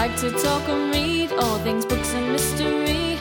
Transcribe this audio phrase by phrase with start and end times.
[0.00, 3.16] like to talk and read all things books and mystery.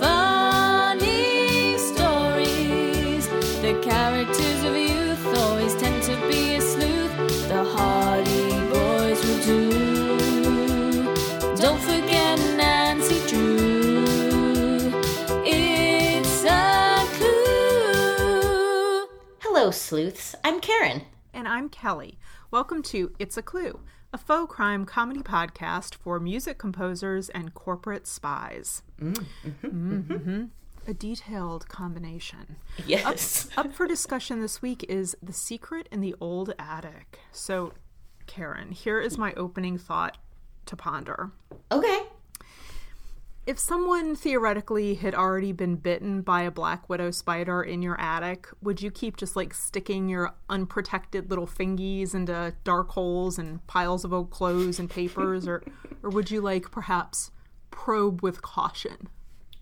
[0.00, 3.28] Funny stories.
[3.62, 7.14] The characters of youth always tend to be a sleuth.
[7.46, 9.70] The Hardy Boys will do.
[11.62, 14.90] Don't forget Nancy Drew.
[15.46, 19.06] It's a clue.
[19.38, 20.34] Hello, sleuths.
[20.42, 21.02] I'm Karen.
[21.32, 22.18] And I'm Kelly.
[22.50, 23.78] Welcome to It's a Clue,
[24.12, 28.82] a faux crime comedy podcast for music composers and corporate spies.
[29.00, 30.44] Mm-hmm.
[30.86, 32.56] A detailed combination.
[32.86, 33.48] Yes.
[33.56, 37.18] Up for discussion this week is The Secret in the Old Attic.
[37.30, 37.74] So,
[38.26, 40.16] Karen, here is my opening thought
[40.64, 41.30] to ponder.
[41.70, 42.00] Okay.
[43.48, 48.46] If someone theoretically had already been bitten by a black widow spider in your attic,
[48.60, 54.04] would you keep just like sticking your unprotected little fingies into dark holes and piles
[54.04, 55.64] of old clothes and papers, or
[56.02, 57.30] or would you like perhaps
[57.70, 59.08] probe with caution?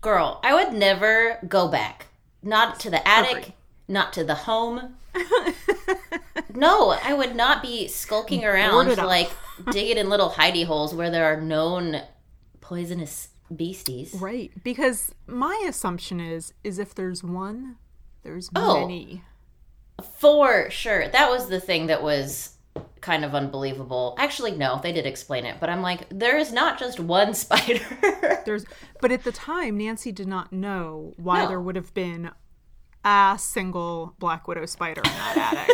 [0.01, 2.07] Girl, I would never go back.
[2.43, 3.57] Not to the attic, Perfect.
[3.87, 4.97] not to the home.
[6.53, 9.31] no, I would not be skulking around, like
[9.71, 12.01] digging in little hidey holes where there are known
[12.59, 14.13] poisonous beasties.
[14.15, 17.77] Right, because my assumption is is if there's one,
[18.23, 18.81] there's Oh.
[18.81, 19.23] many.
[20.19, 21.07] For sure.
[21.07, 22.57] That was the thing that was
[23.01, 24.15] kind of unbelievable.
[24.19, 27.79] Actually, no, they did explain it, but I'm like, there is not just one spider.
[28.45, 28.65] There's,
[29.01, 31.47] but at the time, Nancy did not know why No.
[31.47, 32.29] there would have been
[33.03, 35.67] a single black widow spider in that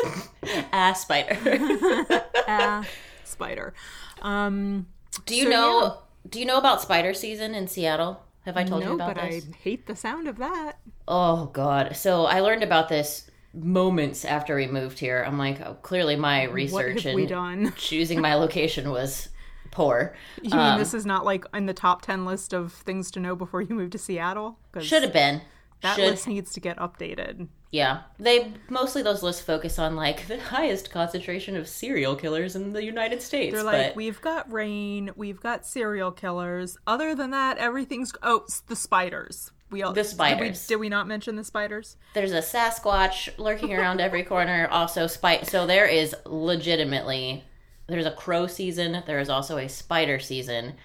[0.44, 0.66] attic.
[0.74, 2.22] a spider.
[2.48, 2.86] a
[3.26, 3.74] spider.
[4.22, 4.88] Um,
[5.26, 5.98] Do you So, know?
[6.28, 8.24] Do you know about spider season in Seattle?
[8.46, 9.46] Have I told you no, about but this?
[9.46, 10.74] I hate the sound of that.
[11.08, 11.96] Oh God!
[11.96, 15.24] So I learned about this moments after we moved here.
[15.26, 17.74] I'm like, oh, clearly my research and done?
[17.78, 19.30] choosing my location was
[19.72, 20.16] poor.
[20.42, 23.20] You mean um, this is not like in the top ten list of things to
[23.20, 24.58] know before you move to Seattle?
[24.80, 25.42] Should have been.
[25.84, 27.48] That Should list needs to get updated.
[27.72, 28.02] yeah.
[28.20, 32.84] They mostly those lists focus on like the highest concentration of serial killers in the
[32.84, 33.54] United States.
[33.54, 36.78] They're like, but we've got rain, we've got serial killers.
[36.88, 39.52] Other than that, everything's oh, the spiders.
[39.70, 40.68] We all The Did we, spiders.
[40.68, 41.98] did we not mention the spiders?
[42.14, 44.68] there's a Sasquatch lurking around every corner.
[44.72, 45.48] Also, spite.
[45.48, 47.44] So there is legitimately
[47.88, 49.04] there's a crow season.
[49.06, 50.76] There is also a spider season,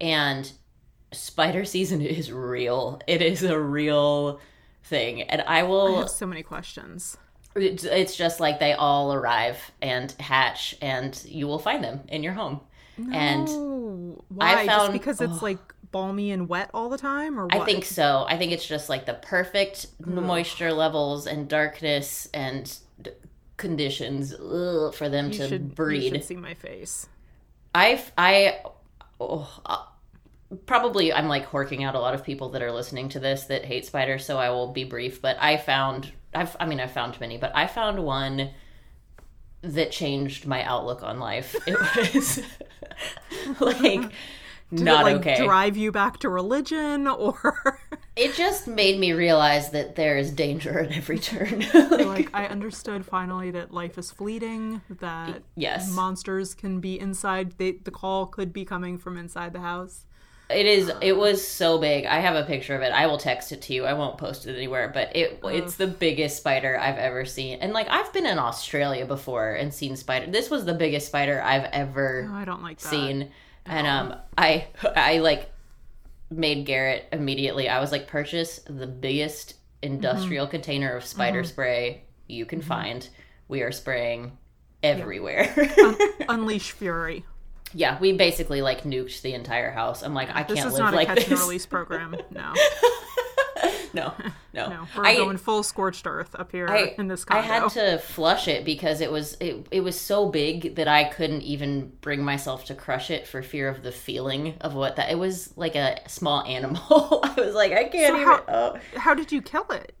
[0.00, 0.50] and
[1.12, 3.00] spider season is real.
[3.06, 4.40] It is a real
[4.84, 5.98] thing, and I I will.
[6.00, 7.16] have so many questions.
[7.54, 12.22] It's, it's just like they all arrive and hatch, and you will find them in
[12.22, 12.60] your home.
[13.12, 14.54] And Oh, why?
[14.60, 15.42] I Just because it's ugh.
[15.42, 15.58] like
[15.90, 17.56] balmy and wet all the time, or what?
[17.56, 18.26] I think so.
[18.28, 23.12] I think it's just like the perfect moisture levels and darkness and d-
[23.56, 26.02] conditions ugh, for them you to should, breed.
[26.04, 27.08] You should see my face.
[27.74, 28.60] I've I
[29.20, 29.84] oh, uh,
[30.66, 33.64] probably I'm like horking out a lot of people that are listening to this that
[33.64, 35.20] hate spiders, so I will be brief.
[35.20, 38.50] But I found I've I mean I found many, but I found one
[39.62, 41.54] that changed my outlook on life.
[41.66, 41.78] It
[42.14, 42.40] was
[43.60, 44.12] like
[44.70, 45.44] Did not it, like, okay.
[45.44, 47.80] Drive you back to religion, or
[48.16, 51.64] It just made me realize that there is danger at every turn.
[51.72, 54.80] like I understood finally that life is fleeting.
[55.00, 55.92] That Yes.
[55.92, 57.52] monsters can be inside.
[57.58, 60.04] They, the call could be coming from inside the house.
[60.50, 60.90] It is.
[61.02, 62.06] It was so big.
[62.06, 62.90] I have a picture of it.
[62.90, 63.84] I will text it to you.
[63.84, 67.58] I won't post it anywhere, but it it's the biggest spider I've ever seen.
[67.60, 70.30] And like I've been in Australia before and seen spider.
[70.30, 72.88] This was the biggest spider I've ever Oh, I don't like that.
[72.88, 73.30] seen.
[73.66, 75.50] And um, I I like
[76.30, 77.68] made Garrett immediately.
[77.68, 80.50] I was like, purchase the biggest industrial Mm-hmm.
[80.50, 83.06] container of spider spray you can find.
[83.48, 84.36] We are spraying
[84.82, 85.54] everywhere.
[86.28, 87.24] Unleash fury.
[87.74, 90.02] Yeah, we basically like nuked the entire house.
[90.02, 91.30] I'm like, I can't this is live not a like catch this.
[91.30, 92.16] and release program.
[92.30, 92.54] No,
[93.94, 94.14] no,
[94.52, 94.68] no.
[94.68, 97.42] no, we're I, going full scorched earth up here I, in this condo.
[97.42, 101.04] I had to flush it because it was it, it was so big that I
[101.04, 105.10] couldn't even bring myself to crush it for fear of the feeling of what that
[105.10, 107.20] it was like a small animal.
[107.24, 108.26] I was like, I can't So even.
[108.26, 108.78] how- oh.
[108.96, 109.94] How did you kill it?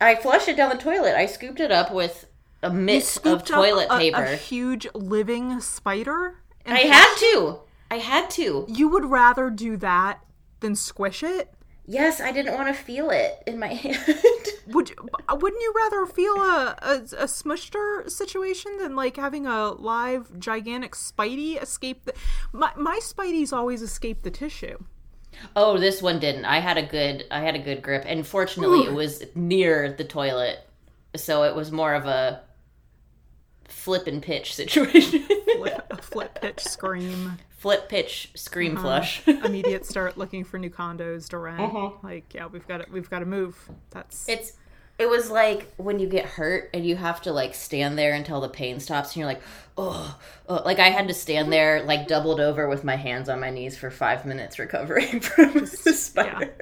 [0.00, 1.14] I flushed it down the toilet.
[1.14, 2.26] I scooped it up with
[2.62, 4.22] a mitt of toilet a- paper.
[4.22, 6.36] A, huge living spider.
[6.70, 7.60] And I had to.
[7.90, 8.64] I had to.
[8.68, 10.20] You would rather do that
[10.60, 11.52] than squish it?
[11.86, 13.98] Yes, I didn't want to feel it in my hand.
[14.68, 14.96] Would you,
[15.28, 20.38] uh, wouldn't you rather feel a, a a smushter situation than like having a live
[20.38, 22.04] gigantic Spidey escape?
[22.04, 22.14] The,
[22.52, 24.78] my my Spidey's always escape the tissue.
[25.56, 26.44] Oh, this one didn't.
[26.44, 30.04] I had a good I had a good grip and fortunately it was near the
[30.04, 30.60] toilet.
[31.16, 32.42] So it was more of a
[33.70, 35.22] flip and pitch situation.
[35.56, 37.38] Flip, flip pitch scream.
[37.50, 38.82] flip pitch scream Uh-huh.
[38.82, 39.26] flush.
[39.28, 41.60] Immediate start looking for new condos to rent.
[41.60, 42.02] Mhm.
[42.02, 43.56] Like, yeah, we've got to we've got to move.
[43.90, 44.52] That's It's
[44.98, 48.40] it was like when you get hurt and you have to like stand there until
[48.42, 49.40] the pain stops and you're like,
[49.78, 50.18] oh,
[50.48, 50.62] oh.
[50.66, 53.78] like I had to stand there like doubled over with my hands on my knees
[53.78, 56.52] for five minutes recovering from the spider.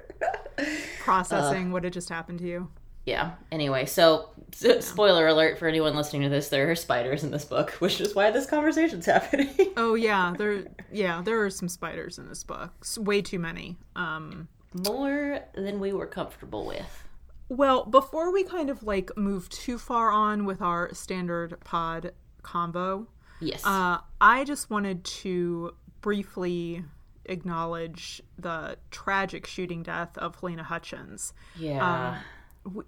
[1.00, 2.68] processing what had just happened to you.
[3.06, 3.32] Yeah.
[3.50, 7.44] Anyway, so s- spoiler alert for anyone listening to this: there are spiders in this
[7.44, 9.50] book, which is why this conversation's happening.
[9.76, 12.70] Oh yeah, there yeah there are some spiders in this book.
[12.82, 13.76] S- Way too many.
[13.96, 14.48] Um,
[14.86, 17.04] More than we were comfortable with.
[17.48, 22.12] Well, before we kind of like move too far on with our standard pod
[22.42, 23.06] combo,
[23.40, 23.64] Yes.
[23.64, 26.84] uh, I just wanted to briefly
[27.26, 32.18] acknowledge the tragic shooting death of Halyna Hutchins yeah.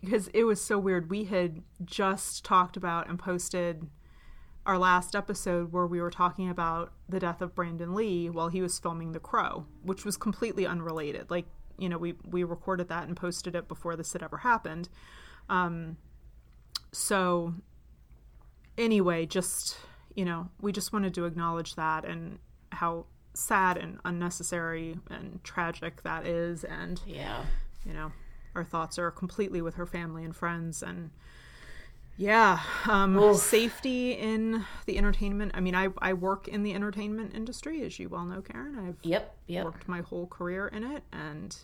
[0.00, 1.10] Because it was so weird.
[1.10, 3.88] We had just talked about and posted
[4.66, 8.60] our last episode where we were talking about the death of Brandon Lee while he
[8.60, 11.30] was filming The Crow, which was completely unrelated.
[11.30, 11.46] Like,
[11.78, 14.88] you know, we we recorded that and posted it before this had ever happened.
[15.48, 15.96] Um,
[16.92, 17.54] so
[18.76, 19.78] anyway, just
[20.14, 22.38] you know, we just wanted to acknowledge that and
[22.72, 27.44] how sad and unnecessary and tragic that is and yeah.
[27.84, 28.10] you know
[28.54, 31.10] our thoughts are completely with her family and friends and
[32.16, 37.82] yeah um, safety in the entertainment i mean I, I work in the entertainment industry
[37.82, 39.36] as you well know karen i've Yep.
[39.46, 39.64] Yep.
[39.64, 41.56] worked my whole career in it and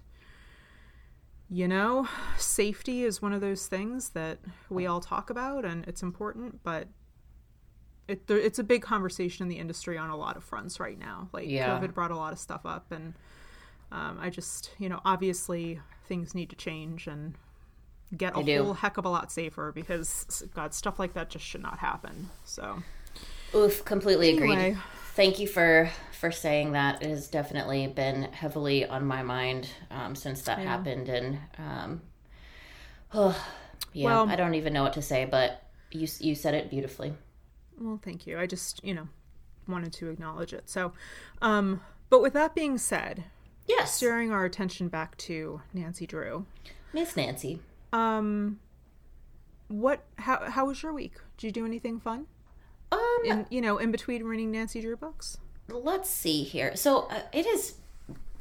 [1.50, 4.39] you know safety is one of those things that
[4.71, 6.89] we all talk about and it's important but
[8.09, 11.29] it, it's a big conversation in the industry on a lot of fronts right now
[11.32, 11.79] like Yeah.
[11.79, 13.15] covid brought a lot of stuff up and
[13.93, 17.35] um, i just you know obviously things need to change and
[18.17, 21.62] get a whole heck of a lot safer because god stuff like that just should
[21.62, 22.83] not happen so
[23.55, 24.53] Oof, completely agreed.
[24.53, 24.77] Anyway.
[25.15, 27.03] Thank you for for saying that.
[27.03, 32.03] It has definitely been heavily on my mind um, since that happened, and um,
[33.15, 33.47] oh,
[33.93, 37.15] yeah, Well- I don't even know what to say, but you you said it beautifully.
[37.79, 38.39] Well, thank you.
[38.39, 39.09] I just, you know,
[39.69, 40.69] wanted to acknowledge it.
[40.71, 40.93] So,
[41.43, 43.25] um, but with that being said,
[43.67, 46.47] Yes, steering our attention back to Nancy Drew,
[46.93, 47.61] Miss Nancy.
[47.93, 48.59] um,
[49.69, 51.15] what, how, how was your week?
[51.37, 52.27] Did you do anything fun?
[52.93, 55.39] Um, In, you know, in between reading Nancy Drew books?
[55.69, 56.77] let's see here.
[56.77, 57.75] So uh, it is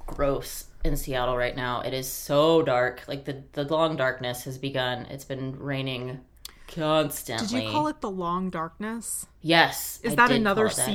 [0.05, 1.81] gross in Seattle right now.
[1.81, 3.01] It is so dark.
[3.07, 5.07] Like the the long darkness has begun.
[5.07, 6.19] It's been raining
[6.67, 7.61] constantly.
[7.61, 9.25] Did you call it the Long Darkness?
[9.41, 9.99] Yes.
[10.03, 10.85] Is I that another it that.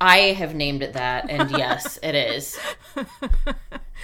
[0.00, 2.58] I have named it that, and yes, it is.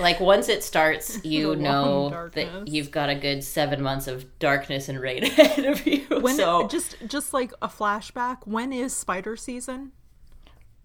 [0.00, 4.88] Like once it starts, you know that you've got a good seven months of darkness
[4.88, 6.06] and rain ahead of you.
[6.20, 9.92] When so just just like a flashback, when is spider season?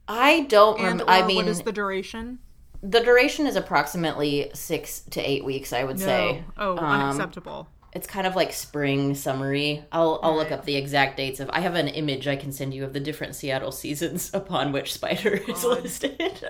[0.07, 0.80] I don't.
[0.80, 2.39] And Rem- or I mean, what is the duration?
[2.83, 5.71] the duration is approximately six to eight weeks.
[5.74, 6.44] I would say.
[6.57, 7.69] Oh, Um, unacceptable.
[7.97, 9.83] It's kind of like spring summery.
[9.91, 11.49] I'll I'll look up the exact dates of.
[11.51, 14.94] I have an image I can send you of the different Seattle seasons upon which
[14.94, 16.45] Spider is listed.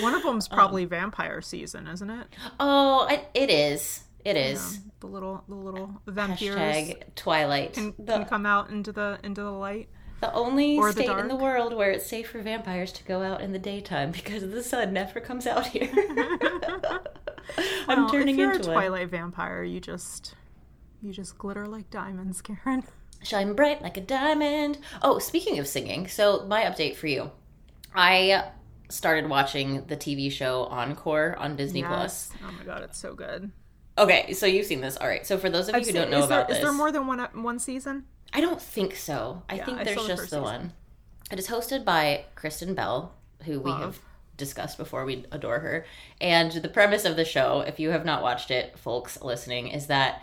[0.00, 2.26] One of um, them's probably vampire season, isn't it?
[2.58, 4.02] oh, I, it is.
[4.24, 4.80] It is.
[4.98, 7.74] The little the little vampires Hashtag Twilight.
[7.74, 9.88] can, the, can come out into the into the light.
[10.20, 13.22] the only or the state in the world where it's safe for vampires to go
[13.22, 15.88] out in the daytime because the sun never comes out here.
[17.88, 18.82] I'm Well, turning if you're into a one.
[18.82, 20.34] Twilight vampire, you just
[21.02, 22.84] you just glitter like diamonds, Karen.
[23.22, 24.78] Shine bright like a diamond.
[25.00, 27.30] Oh, speaking of singing, so my update for you.
[27.94, 28.50] I
[28.88, 32.30] started watching the TV show Encore on Disney Plus.
[32.42, 33.50] Oh my god, it's so good.
[33.98, 34.96] Okay, so you've seen this.
[34.96, 35.26] All right.
[35.26, 36.90] So for those of you who don't know is about there, this, is there more
[36.90, 38.06] than one uh, one season?
[38.32, 39.42] I don't think so.
[39.48, 40.72] I think there's the just first the one.
[41.30, 43.98] It is hosted by Kristen Bell, who we have
[44.36, 45.04] discussed before.
[45.04, 45.86] We adore her.
[46.20, 49.86] And the premise of the show, if you have not watched it, folks listening, is
[49.86, 50.22] that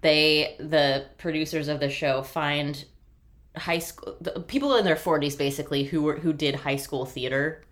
[0.00, 2.84] they, the producers of the show, find
[3.56, 7.64] high school the people in their 40s basically who were who did high school theater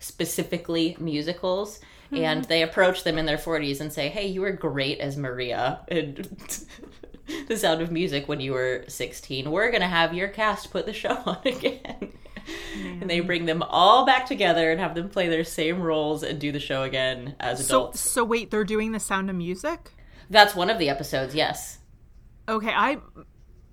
[0.00, 2.24] specifically musicals mm-hmm.
[2.24, 5.80] and they approach them in their 40s and say hey you were great as maria.
[5.88, 6.16] In
[7.48, 10.92] the sound of music when you were 16 we're gonna have your cast put the
[10.92, 12.12] show on again.
[13.00, 16.40] And they bring them all back together and have them play their same roles and
[16.40, 18.00] do the show again as So adults.
[18.00, 19.92] so wait, they're doing the Sound of Music?
[20.30, 21.78] That's one of the episodes yes
[22.48, 22.98] Okay, I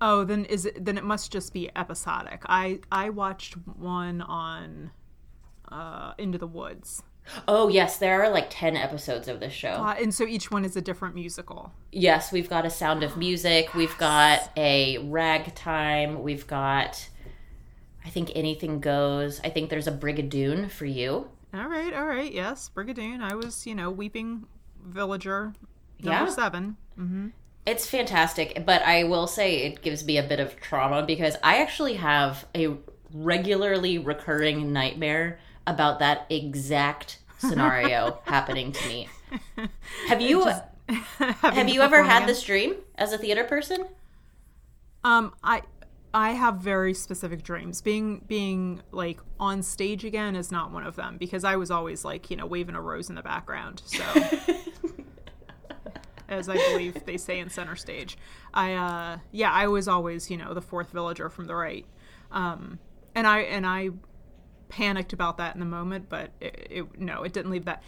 [0.00, 2.42] Oh, then is it then it must just be episodic.
[2.46, 4.92] I I watched one on
[5.72, 7.02] uh Into the Woods.
[7.48, 10.64] oh yes there are like 10 episodes of this show Uh, and so each one
[10.64, 11.72] is a different musical.
[11.90, 13.74] Yes, we've got a Sound of Music.
[13.74, 16.22] We've got a Ragtime.
[16.22, 17.08] We've got,
[18.04, 19.40] I I think anything goes.
[19.44, 21.28] I think there's a Brigadoon for you.
[21.52, 22.32] All right, all right.
[22.32, 23.20] Yes, Brigadoon.
[23.22, 24.46] I was, you know, weeping
[24.82, 25.52] villager
[26.02, 26.30] number Yeah.
[26.30, 26.76] seven.
[27.66, 31.58] It's fantastic, but I will say it gives me a bit of trauma because I
[31.58, 32.76] actually have a
[33.12, 39.08] regularly recurring nightmare about that exact scenario happening to me.
[40.08, 40.44] Have you
[41.18, 43.84] have you ever had this dream as a theater person?
[45.04, 45.60] Um, I
[46.14, 47.82] I have very specific dreams.
[47.82, 52.06] Being being like on stage again is not one of them because I was always
[52.06, 53.82] like you know waving a rose in the background.
[53.84, 54.02] So.
[56.28, 58.18] As I believe they say in center stage,
[58.52, 61.86] I uh yeah I was always you know the fourth villager from the right,
[62.30, 62.78] um
[63.14, 63.90] and I and I
[64.68, 67.82] panicked about that in the moment, but it, it no it didn't leave that.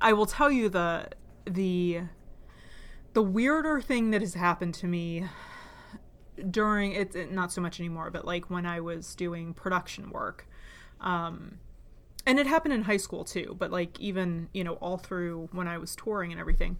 [0.00, 1.08] I will tell you the
[1.46, 2.00] the
[3.12, 5.24] the weirder thing that has happened to me
[6.50, 10.48] during it, not so much anymore but like when i was doing production work
[11.00, 11.58] um
[12.26, 15.68] and it happened in high school too but like even you know all through when
[15.68, 16.76] i was touring and everything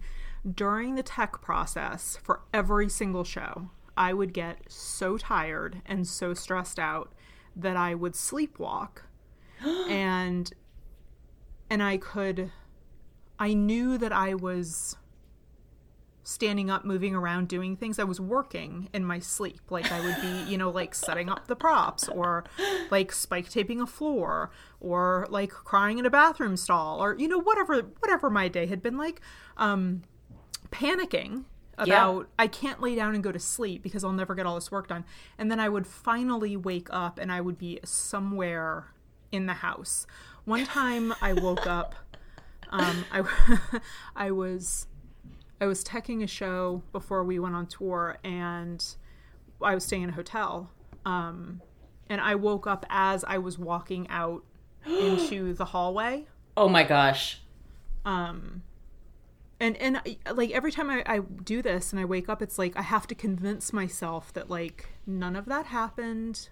[0.53, 6.33] during the tech process for every single show i would get so tired and so
[6.33, 7.13] stressed out
[7.55, 9.03] that i would sleepwalk
[9.89, 10.53] and
[11.69, 12.51] and i could
[13.39, 14.97] i knew that i was
[16.25, 17.99] standing up, moving around, doing things.
[17.99, 19.61] I was working in my sleep.
[19.69, 22.43] Like I would be, you know, like setting up the props or
[22.89, 24.49] like spike taping a floor
[24.79, 28.81] or like crying in a bathroom stall or you know whatever whatever my day had
[28.81, 29.21] been like
[29.57, 30.01] um
[30.75, 31.45] panicking
[31.77, 34.71] about I can't lay down and go to sleep because I'll never get all this
[34.71, 35.03] work done.
[35.37, 38.87] And then I would finally wake up and I would be somewhere
[39.31, 40.07] in the house.
[40.45, 41.95] One time I woke up
[42.71, 43.79] um I
[44.15, 44.87] I was
[45.59, 48.83] I was teching a show before we went on tour, and
[49.61, 50.69] I was staying in a hotel.
[51.05, 51.61] Um,
[52.09, 54.43] and I woke up as I was walking out
[54.85, 56.25] into the hallway.
[56.57, 57.41] Oh my gosh.
[58.05, 58.63] Um,
[59.65, 62.77] and and like every time I, I do this and I wake up, it's like
[62.77, 66.49] I have to convince myself that like none of that happened.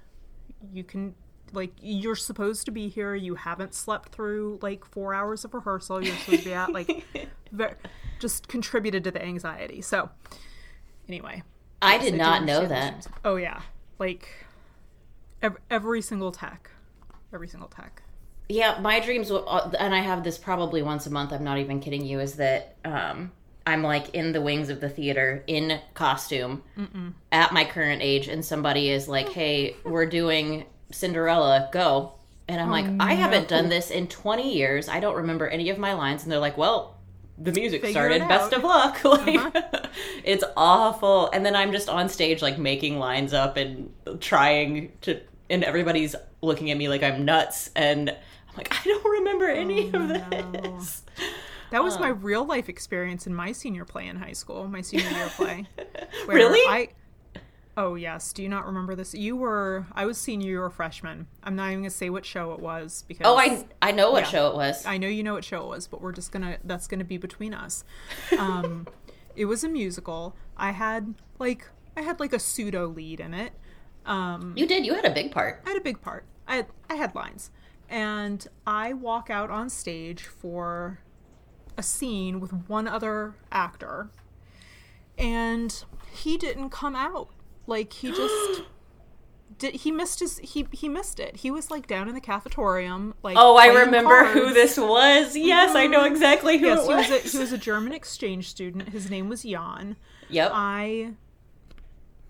[0.72, 1.15] You can
[1.51, 3.15] like you're supposed to be here.
[3.15, 6.01] You haven't slept through like four hours of rehearsal.
[6.03, 6.96] You're supposed to be at like
[7.51, 7.77] ver
[8.20, 9.82] just contributed to the anxiety.
[9.82, 10.10] So
[11.08, 11.43] anyway,
[11.82, 13.08] I Yes, did do not know that.
[13.25, 13.62] Oh yeah,
[14.00, 14.29] like
[15.41, 16.72] every, every single tech,
[17.34, 18.02] every single tech.
[18.53, 21.33] Yeah, my dreams, uh, and I have this probably once a month.
[21.33, 22.19] I'm not even kidding you.
[22.19, 23.31] Is that um,
[23.65, 26.62] I'm like in the wings of the theater in costume
[27.31, 31.69] at my current age, and somebody is like, "Hey, we're doing Cinderella.
[31.72, 32.13] Go!"
[32.48, 34.88] And I'm like, "I haven't done this in 20 years.
[34.88, 36.98] I don't remember any of my lines." And they're like, "Well."
[37.36, 38.27] The music Figure started.
[38.27, 39.03] Best of luck.
[39.03, 39.89] Like,
[40.24, 41.31] it's awful.
[41.31, 45.19] And then I'm just on stage, like making lines up and trying to,
[45.50, 47.72] and everybody's looking at me like I'm nuts.
[47.75, 48.15] And
[48.53, 51.03] I'm like, I don't remember any of this.
[51.72, 55.10] That was my real life experience in my senior play in high school, my senior
[55.10, 55.65] year play.
[56.25, 56.60] where Really?
[56.69, 56.89] I
[57.75, 58.31] Oh yes.
[58.33, 59.15] Do you not remember this?
[59.15, 61.25] You were I was senior, you were freshman.
[61.43, 64.24] I'm not even gonna say what show it was because Oh, I I know what
[64.25, 64.29] Yeah.
[64.29, 64.86] show it was.
[64.86, 67.17] I know you know what show it was, but we're just gonna that's gonna be
[67.17, 67.83] between us.
[68.38, 68.88] Um,
[69.36, 70.36] it was a musical.
[70.55, 71.67] I had like
[71.98, 73.53] I had like a pseudo lead in it.
[74.05, 74.86] Um, you did.
[74.86, 75.63] You had a big part.
[75.65, 76.25] I had a big part.
[76.48, 77.50] I had, I had lines,
[77.93, 81.00] and I walk out on stage for
[81.77, 84.09] a scene with one other actor,
[85.17, 87.29] and he didn't come out.
[87.67, 88.63] Like he just.
[89.59, 91.38] Did, he missed his he he missed it.
[91.38, 95.38] He was like down in the cafetorium, like Oh, I remember who this was.
[95.38, 97.09] Yes, I know exactly who Yes, it he was.
[97.09, 98.89] was a he was a German exchange student.
[98.89, 99.95] His name was Jan.
[100.27, 100.51] yep.
[100.55, 101.12] I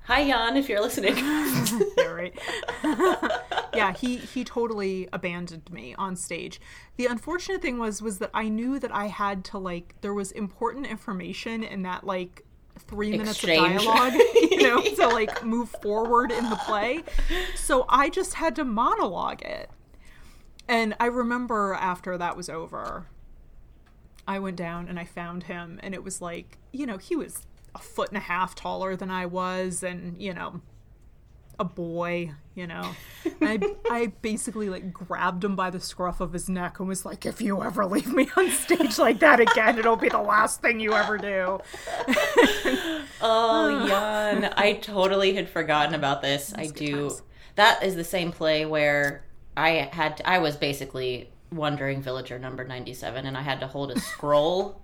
[0.05, 1.15] Hi, Jan, if you're listening.
[1.97, 2.37] yeah, right.
[3.73, 6.59] yeah, he he totally abandoned me on stage.
[6.97, 10.31] The unfortunate thing was was that I knew that I had to like there was
[10.33, 12.43] important information in that like
[12.79, 13.77] three minutes Exchange.
[13.77, 14.13] of dialogue,
[14.51, 17.03] you know, to like move forward in the play.
[17.55, 19.69] So I just had to monologue it.
[20.67, 23.07] And I remember after that was over,
[24.27, 27.45] I went down and I found him, and it was like, you know, he was
[27.75, 30.61] a foot and a half taller than I was, and, you know,
[31.59, 32.91] a boy, you know.
[33.41, 37.25] I, I basically like grabbed him by the scruff of his neck and was like,
[37.25, 40.79] if you ever leave me on stage like that again, it'll be the last thing
[40.79, 41.59] you ever do.
[43.25, 44.53] Oh, Jan.
[44.57, 46.53] I totally had forgotten about this.
[46.57, 47.07] I do.
[47.09, 47.21] times.
[47.55, 49.23] That is the same play where
[49.55, 53.99] I had I was basically wandering villager number 97 and I had to hold a
[53.99, 54.82] scroll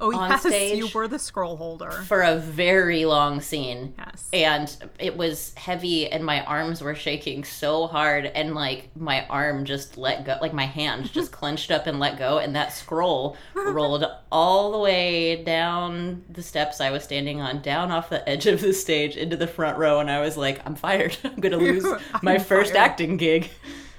[0.00, 1.90] Oh on yes, stage you were the scroll holder.
[1.90, 3.94] for a very long scene.
[3.98, 4.28] Yes.
[4.32, 9.64] And it was heavy and my arms were shaking so hard and like my arm
[9.64, 13.36] just let go like my hand just clenched up and let go and that scroll
[13.54, 18.46] rolled all the way down the steps I was standing on, down off the edge
[18.46, 21.16] of the stage into the front row and I was like, I'm fired.
[21.24, 21.86] I'm gonna lose
[22.22, 22.82] my first fired.
[22.82, 23.50] acting gig.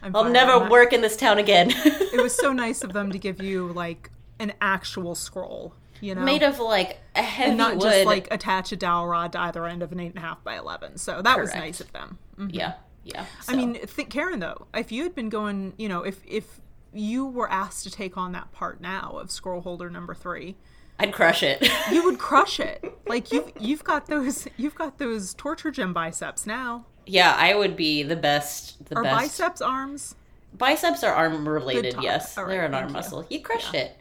[0.04, 1.72] I'm I'll never work in this town again.
[1.74, 6.22] It was so nice of them to give you like an actual scroll, you know,
[6.22, 7.82] Made of like a heavy and not wood.
[7.84, 10.44] just like attach a dowel rod to either end of an eight and a half
[10.44, 10.98] by eleven.
[10.98, 12.18] So that was nice of them.
[12.38, 12.50] Mhm.
[12.54, 12.74] yeah,
[13.04, 13.26] yeah.
[13.48, 16.62] I mean, think Karen though, if you had been going, you know, if if
[16.94, 20.56] you were asked to take on that part now of scroll holder number three,
[21.00, 21.68] I'd crush it.
[21.92, 22.84] you would crush it.
[23.08, 26.86] Like you've you've got those you've got those torture gym biceps now.
[27.06, 28.84] yeah, I would be the best.
[28.90, 29.16] The Are best.
[29.18, 30.16] biceps arms?
[30.58, 31.96] Biceps are arm related.
[32.02, 32.94] Yes, right, they're an arm you.
[32.94, 33.26] muscle.
[33.30, 33.96] You crushed it.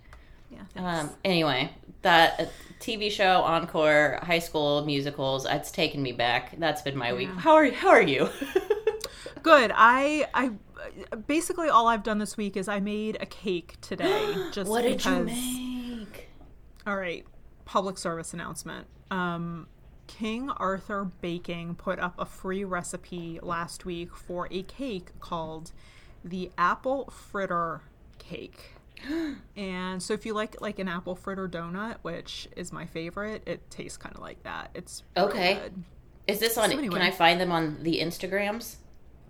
[0.50, 0.58] Yeah.
[0.74, 1.00] thanks.
[1.12, 1.70] Um, anyway,
[2.06, 5.44] that TV show Encore, high school musicals.
[5.44, 6.56] It's taken me back.
[6.58, 7.28] That's been my week.
[7.28, 8.28] How are How are you?
[9.42, 9.72] Good.
[9.74, 10.52] I I
[11.26, 14.34] basically all I've done this week is I made a cake today.
[14.52, 16.28] Just what did you make?
[16.86, 17.26] All right,
[17.64, 18.86] public service announcement.
[19.10, 19.66] Um,
[20.06, 25.72] King Arthur Baking put up a free recipe last week for a cake called
[26.24, 27.82] the apple fritter
[28.18, 28.75] cake.
[29.56, 33.68] and so if you like like an apple fritter donut, which is my favorite, it
[33.70, 34.70] tastes kind of like that.
[34.74, 35.54] It's Okay.
[35.54, 35.84] good.
[36.26, 36.70] Is this on?
[36.70, 36.94] So anyway.
[36.98, 38.76] Can I find them on the Instagrams?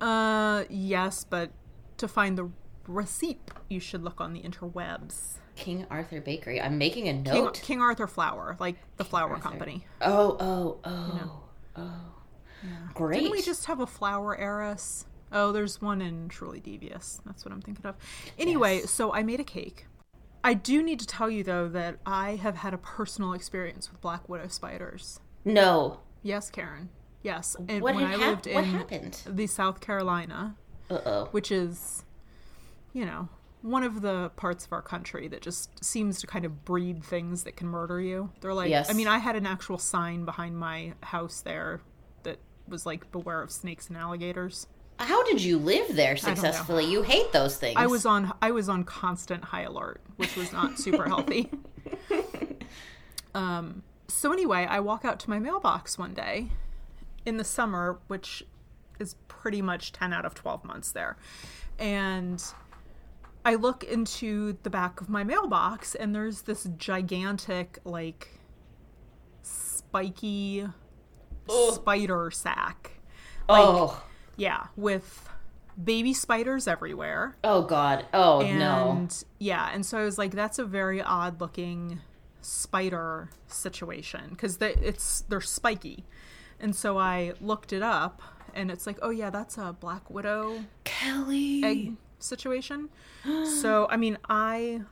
[0.00, 1.50] Uh, yes, but
[1.98, 2.48] to find the
[2.86, 5.38] receipt, you should look on the interwebs.
[5.56, 6.60] King Arthur Bakery.
[6.60, 7.60] I'm making a note.
[7.62, 9.42] King Arthur Flour, like the flour Arthur.
[9.42, 9.86] company.
[10.02, 11.42] Oh, oh, oh,
[11.76, 11.92] oh.
[12.94, 13.20] Great.
[13.20, 15.06] Didn't we just have a flower heiress?
[15.32, 17.20] Oh, there's one in Truly Devious.
[17.26, 17.96] That's what I'm thinking of.
[18.38, 18.90] Anyway, Yes.
[18.90, 19.86] so I made a cake.
[20.44, 24.00] I do need to tell you though that I have had a personal experience with
[24.00, 25.20] black widow spiders.
[25.44, 26.00] no.
[26.22, 26.88] Yes, Karen.
[27.22, 29.22] Yes, and What when I hap- lived in What happened?
[29.26, 30.56] the South Carolina,
[30.90, 31.24] Uh oh.
[31.30, 32.04] which is,
[32.92, 33.28] you know,
[33.62, 37.44] one of the parts of our country that just seems to kind of breed things
[37.44, 38.30] that can murder you.
[38.40, 38.90] They're like, Yes.
[38.90, 41.80] I mean, I had an actual sign behind my house there
[42.24, 44.66] that was like, beware of snakes and alligators.
[44.98, 46.86] How did you live there successfully?
[46.86, 47.74] You hate those things.
[47.76, 51.50] I was on I was on constant high alert, which was not super healthy.
[53.34, 56.48] um so anyway, I walk out to my mailbox one day
[57.26, 58.44] in the summer, which
[58.98, 61.16] is pretty much 10 out of 12 months there.
[61.78, 62.42] And
[63.44, 68.40] I look into the back of my mailbox and there's this gigantic like
[69.42, 70.66] spiky
[71.72, 72.92] spider sack.
[73.48, 74.02] oh.
[74.36, 75.28] Yeah, with
[75.82, 77.36] baby spiders everywhere.
[77.44, 78.06] Oh God.
[78.14, 79.08] Oh And no.
[79.38, 82.00] yeah, and so I was like, that's a very odd looking
[82.40, 86.04] spider situation because it's they're spiky,
[86.60, 88.22] and so I looked it up,
[88.54, 91.64] and it's like, oh yeah, that's a black widow Kelly.
[91.64, 92.88] egg situation.
[93.60, 94.82] so I mean, I,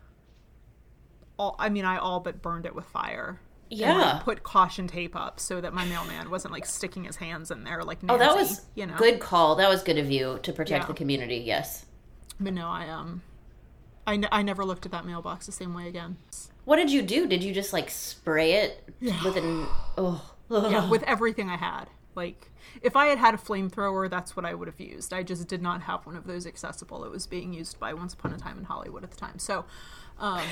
[1.39, 3.41] all I mean, I all but burned it with fire.
[3.71, 4.21] And, like, Yeah.
[4.23, 7.83] put caution tape up so that my mailman wasn't like sticking his hands in there
[7.83, 9.57] like Nancy, Oh, that was you know good call.
[9.57, 10.89] That was good of you to protect Yeah.
[10.89, 11.37] the community.
[11.39, 11.87] Yes.
[12.39, 13.23] But no, I um,
[14.07, 16.19] I, n- I never looked at that mailbox the same way again.
[16.67, 17.27] What did you do?
[17.27, 18.89] Did you just like spray it
[19.25, 19.67] with an?
[19.97, 20.31] Oh.
[20.51, 21.87] Yeah, with everything I had.
[22.15, 22.51] Like,
[22.83, 25.13] if I had had a flamethrower, that's what I would have used.
[25.13, 27.03] I just did not have one of those accessible.
[27.05, 29.39] It was being used by Once Upon a Time in Hollywood at the time.
[29.41, 29.65] So,
[30.19, 30.43] um,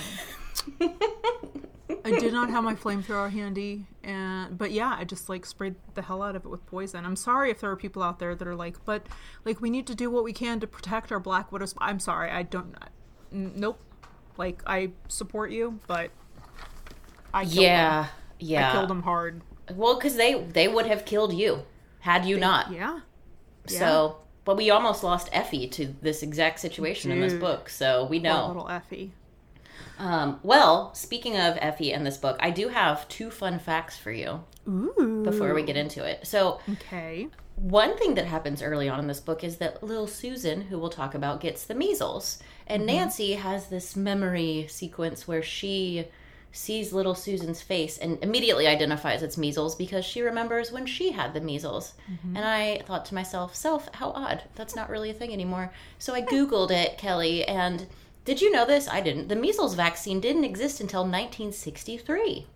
[2.04, 6.02] I did not have my flamethrower handy, and but yeah, I just like sprayed the
[6.02, 7.04] hell out of it with poison.
[7.04, 9.06] I'm sorry if there are people out there that are like, but
[9.44, 11.74] like we need to do what we can to protect our black widows.
[11.78, 12.74] I'm sorry, I don't.
[13.32, 13.80] n- Nope.
[14.36, 16.10] Like I support you, but
[17.34, 18.02] I killed yeah.
[18.02, 18.10] them.
[18.38, 18.68] Yeah.
[18.68, 19.42] I killed them hard.
[19.74, 21.62] Well, because they they would have killed you
[22.00, 22.72] had you not.
[22.72, 23.00] Yeah.
[23.66, 27.68] So, but we almost lost Effie to this exact situation in this book.
[27.68, 28.48] So we know.
[28.48, 29.12] little Effie.
[29.98, 34.10] Um, well, speaking of Effie and this book, I do have two fun facts for
[34.10, 35.22] you Ooh.
[35.24, 36.26] before we get into it.
[36.26, 37.28] So, Okay.
[37.56, 40.90] one thing that happens early on in this book is that little Susan, who we'll
[40.90, 42.38] talk about, gets the measles.
[42.66, 46.06] And Nancy has this memory sequence where she
[46.54, 51.32] sees little Susan's face and immediately identifies it's measles because she remembers when she had
[51.32, 51.94] the measles.
[52.36, 54.42] And I thought to myself, self, how odd.
[54.54, 55.72] That's not really a thing anymore.
[55.98, 57.86] So I Googled it, Kelly, and
[58.24, 58.88] did you know this?
[58.88, 59.28] I didn't.
[59.28, 62.46] The measles vaccine didn't exist until 1963.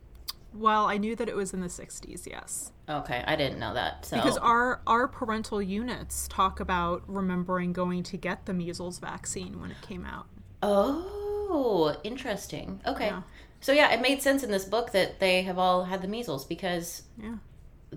[0.55, 2.73] Well, I knew that it was in the 60s, yes.
[2.89, 4.07] Okay, I didn't know that.
[4.07, 9.61] So Because our our parental units talk about remembering going to get the measles vaccine
[9.61, 10.27] when it came out.
[10.63, 12.81] Oh, interesting.
[12.87, 13.07] Okay.
[13.09, 13.23] Yeah.
[13.61, 16.45] So yeah, it made sense in this book that they have all had the measles
[16.45, 17.37] because Yeah.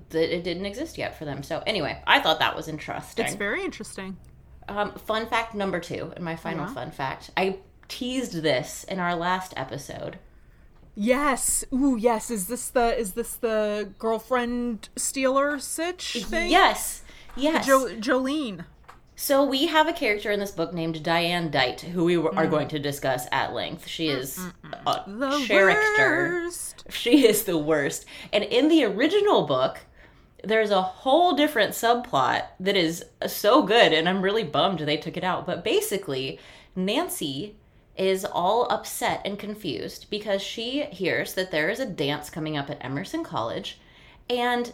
[0.10, 1.44] that it didn't exist yet for them.
[1.44, 3.26] So anyway, I thought that was interesting.
[3.26, 4.18] It's very interesting.
[4.70, 7.32] Um, fun fact number two, and my final fun fact.
[7.36, 10.20] I teased this in our last episode.
[10.96, 11.64] Yes.
[11.74, 12.30] Ooh, yes.
[12.30, 16.50] Is this the is this the girlfriend stealer sitch thing?
[16.50, 17.04] Yes,
[17.36, 17.66] yes.
[17.66, 18.66] Jo- Jolene.
[19.16, 22.50] So we have a character in this book named Diane Dight, who we are mm.
[22.50, 23.86] going to discuss at length.
[23.86, 26.44] She mm, is mm, a The character.
[26.44, 26.86] worst.
[26.90, 28.06] She is the worst.
[28.32, 29.80] And in the original book,
[30.44, 35.18] there's a whole different subplot that is so good, and I'm really bummed they took
[35.18, 35.46] it out.
[35.46, 36.40] But basically,
[36.76, 37.56] Nancy
[37.98, 42.70] is all upset and confused because she hears that there is a dance coming up
[42.70, 43.80] at Emerson College,
[44.30, 44.72] and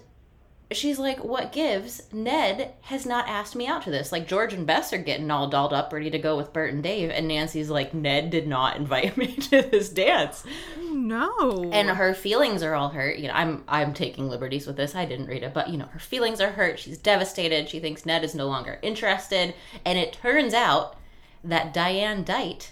[0.71, 2.01] she's like, What gives?
[2.13, 4.12] Ned has not asked me out to this.
[4.12, 6.82] Like, George and Bess are getting all dolled up, ready to go with Bert and
[6.84, 10.43] Dave, and Nancy's like, Ned did not invite me to this dance
[10.91, 11.69] No.
[11.73, 15.06] and her feelings are all hurt you know i'm i'm taking liberties with this i
[15.06, 18.23] didn't read it but you know her feelings are hurt she's devastated she thinks ned
[18.23, 19.54] is no longer interested
[19.86, 20.95] and it turns out
[21.43, 22.71] that diane dight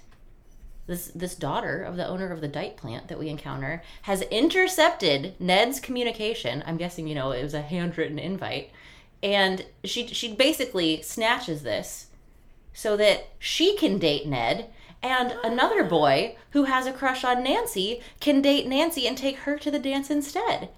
[0.87, 5.33] this this daughter of the owner of the dight plant that we encounter has intercepted
[5.39, 8.69] ned's communication i'm guessing you know it was a handwritten invite
[9.21, 12.07] and she she basically snatches this
[12.73, 14.69] so that she can date Ned
[15.03, 19.57] and another boy who has a crush on Nancy can date Nancy and take her
[19.59, 20.69] to the dance instead.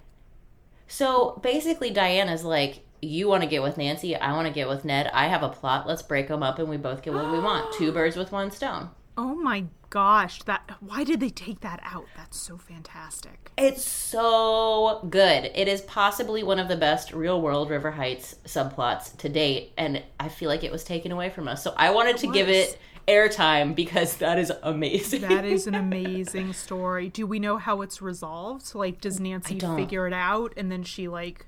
[0.87, 4.83] So basically, Diana's like, You want to get with Nancy, I want to get with
[4.83, 5.11] Ned.
[5.13, 5.87] I have a plot.
[5.87, 7.73] Let's break them up and we both get what we want.
[7.75, 8.89] Two birds with one stone.
[9.17, 12.05] Oh my gosh, that why did they take that out?
[12.15, 13.51] That's so fantastic.
[13.57, 15.51] It's so good.
[15.55, 20.03] It is possibly one of the best real world River Heights subplots to date, and
[20.19, 21.63] I feel like it was taken away from us.
[21.63, 25.21] So I wanted to give it airtime because that is amazing.
[25.21, 27.09] That is an amazing story.
[27.09, 28.73] Do we know how it's resolved?
[28.75, 31.45] Like does Nancy figure it out and then she like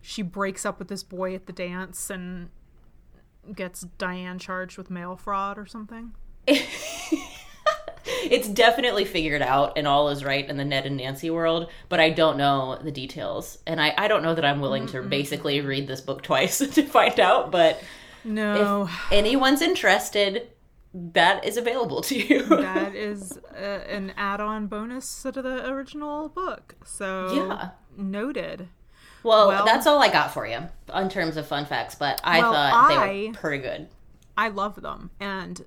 [0.00, 2.50] she breaks up with this boy at the dance and
[3.54, 6.12] gets Diane charged with mail fraud or something?
[8.24, 12.00] it's definitely figured out and all is right in the Ned and Nancy world, but
[12.00, 13.58] I don't know the details.
[13.66, 16.82] And I, I don't know that I'm willing to basically read this book twice to
[16.84, 17.82] find out, but
[18.24, 18.84] No.
[18.84, 20.48] if anyone's interested,
[20.94, 22.44] that is available to you.
[22.44, 23.56] that is uh,
[23.88, 26.74] an add-on bonus to the original book.
[26.84, 27.70] So Yeah.
[27.96, 28.68] noted.
[29.22, 30.58] Well, Well- that's all I got for you
[30.94, 33.88] in terms of fun facts, but I Well, thought they I- were pretty good.
[34.36, 35.64] I love them, and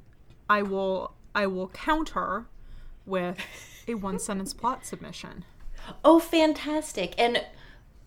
[0.49, 2.45] I will I will counter
[3.05, 3.37] with
[3.87, 5.43] a one sentence plot submission.
[6.03, 7.13] Oh, fantastic.
[7.19, 7.43] And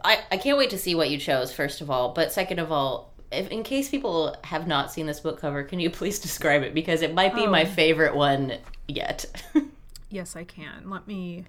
[0.03, 2.09] I, I can't wait to see what you chose, first of all.
[2.13, 5.79] But second of all, if, in case people have not seen this book cover, can
[5.79, 6.73] you please describe it?
[6.73, 7.67] Because it might be my Oh.
[7.67, 8.55] favorite one
[8.89, 9.27] yet.
[10.11, 10.89] Yes, I can.
[10.89, 11.45] Let me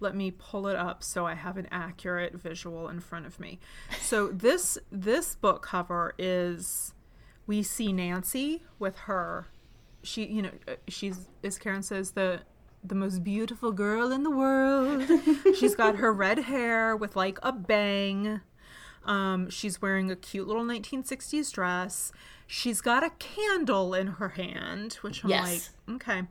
[0.00, 3.58] let me pull it up so I have an accurate visual in front of me.
[4.00, 6.94] So this this book cover is
[7.46, 9.48] we see Nancy with her
[10.02, 12.40] she you know uh, she's as Karen says the
[12.84, 15.02] the most beautiful girl in the world.
[15.58, 18.40] she's got her red hair with like a bang.
[19.04, 22.12] Um, she's wearing a cute little 1960s dress.
[22.46, 25.70] She's got a candle in her hand, which I'm Yes.
[25.88, 26.22] like, okay.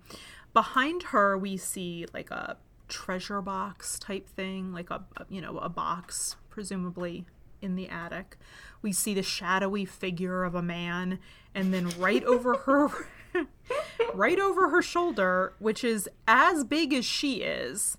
[0.54, 5.70] Behind her, we see like a treasure box type thing, like a you know a
[5.70, 7.26] box, presumably
[7.62, 8.38] in the attic.
[8.82, 11.20] We see the shadowy figure of a man,
[11.56, 12.90] and then right over her,
[14.14, 17.98] right over her shoulder, which is as big as she is,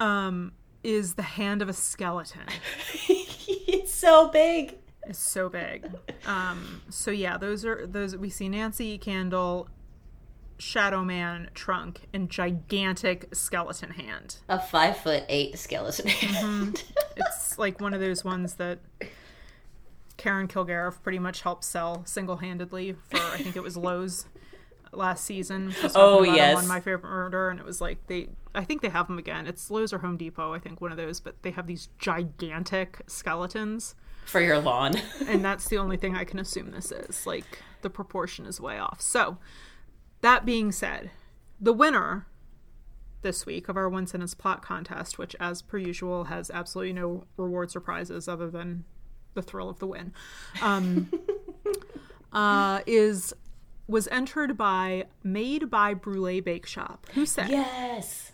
[0.00, 0.52] um,
[0.82, 2.46] is the hand of a skeleton.
[3.08, 4.76] it's so big.
[5.06, 5.86] It's so big.
[6.26, 9.68] Um, so yeah, those are those we see Nancy Candle,
[10.58, 14.36] Shadow Man trunk, and gigantic skeleton hand.
[14.48, 16.74] A five foot eight skeleton hand.
[16.76, 16.92] Mm-hmm.
[17.16, 18.80] It's like one of those ones that
[20.16, 24.26] Karen Kilgariff pretty much helped sell single handedly for I think it was Lowe's
[24.92, 25.70] last season.
[25.72, 26.56] She was talking Oh, yes.
[26.56, 28.28] on my favorite murder, and it was like they.
[28.54, 29.46] I think they have them again.
[29.46, 33.00] It's Lowe's or Home Depot, I think one of those, but they have these gigantic
[33.08, 33.94] skeletons.
[34.26, 34.94] for your lawn.
[35.28, 37.26] and that's the only thing I can assume this is.
[37.26, 39.00] Like the proportion is way off.
[39.00, 39.38] So,
[40.24, 41.10] that being said,
[41.60, 42.26] the winner
[43.20, 47.24] this week of our one sentence plot contest, which as per usual has absolutely no
[47.36, 48.84] rewards or prizes other than
[49.34, 50.14] the thrill of the win,
[50.62, 51.12] um,
[52.32, 53.34] uh, is
[53.86, 58.32] was entered by Made by Brulee Bake Shop, who said yes.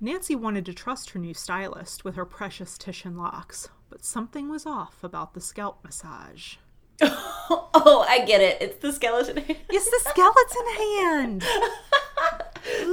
[0.00, 4.66] Nancy wanted to trust her new stylist with her precious Titian locks, but something was
[4.66, 6.56] off about the scalp massage.
[7.52, 8.58] Oh, I get it.
[8.60, 9.58] It's the skeleton hand.
[9.70, 11.44] It's the skeleton hand.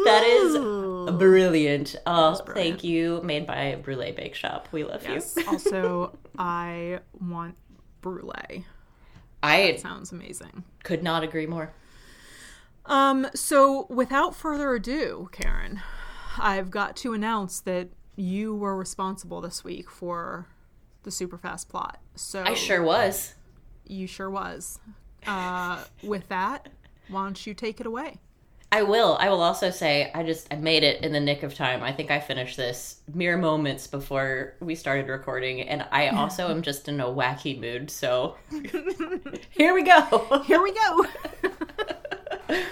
[0.05, 0.53] That is
[1.17, 1.95] Brilliant.
[2.05, 2.47] Oh, brilliant.
[2.53, 3.21] thank you.
[3.23, 4.67] Made by Brulee Bake Shop.
[4.71, 5.35] We love Yes.
[5.37, 5.45] you.
[5.47, 7.55] also, I want
[8.01, 8.65] brulee.
[9.43, 10.63] I Sounds amazing.
[10.83, 11.73] could not agree more.
[12.85, 15.81] Um, so without further ado, Karen,
[16.39, 20.47] I've got to announce that you were responsible this week for
[21.03, 21.99] the super fast plot.
[22.15, 23.35] So I sure was.
[23.89, 24.79] You sure was.
[25.25, 26.69] Uh, with that,
[27.09, 28.19] why don't you take it away?
[28.71, 29.15] I will.
[29.19, 31.83] I will also say I just I made it in the nick of time.
[31.83, 36.61] I think I finished this mere moments before we started recording, and I also am
[36.61, 37.89] just in a wacky mood.
[37.89, 38.35] So
[39.51, 40.43] here we go.
[40.45, 41.05] Here we go.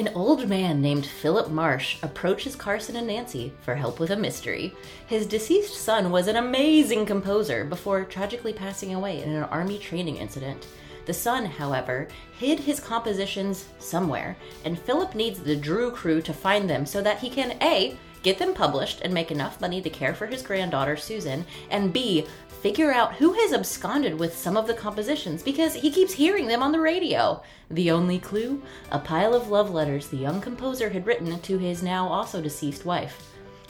[0.00, 4.74] An old man named Philip March approaches Carson and Nancy for help with a mystery.
[5.06, 10.16] His deceased son was an amazing composer before tragically passing away in an army training
[10.16, 10.66] incident.
[11.04, 12.08] The son, however,
[12.38, 17.18] hid his compositions somewhere, and Philip needs the Drew crew to find them so that
[17.18, 17.94] he can A.
[18.22, 22.26] get them published and make enough money to care for his granddaughter Susan, and B.
[22.60, 26.62] figure out who has absconded with some of the compositions because he keeps hearing them
[26.62, 27.42] on the radio.
[27.70, 28.62] The only clue?
[28.90, 32.84] A pile of love letters the young composer had written to his now also deceased
[32.84, 33.26] wife.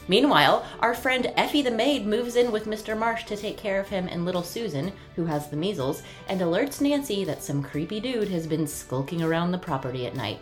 [0.07, 2.97] Meanwhile, our friend Effie the maid moves in with Mr.
[2.97, 6.81] March to take care of him and little Susan, who has the measles, and alerts
[6.81, 10.39] Nancy that some creepy dude has been skulking around the property at night.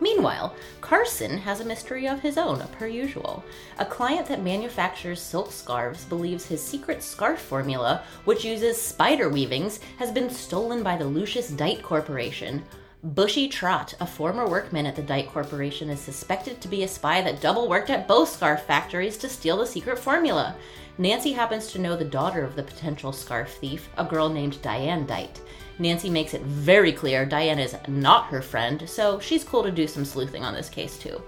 [0.00, 3.44] Meanwhile, Carson has a mystery of his own, per usual.
[3.78, 9.80] A client that manufactures silk scarves believes his secret scarf formula, which uses spider weavings,
[9.98, 12.64] has been stolen by the Lucius Dight Corporation.
[13.04, 17.20] Bushy Trot, a former workman at the Dight Corporation, is suspected to be a spy
[17.20, 20.56] that double worked at both scarf factories to steal the secret formula.
[20.96, 25.04] Nancy happens to know the daughter of the potential scarf thief, a girl named Diane
[25.04, 25.40] Dight.
[25.78, 29.86] Nancy makes it very clear Diane is not her friend, so she's cool to do
[29.86, 31.20] some sleuthing on this case too.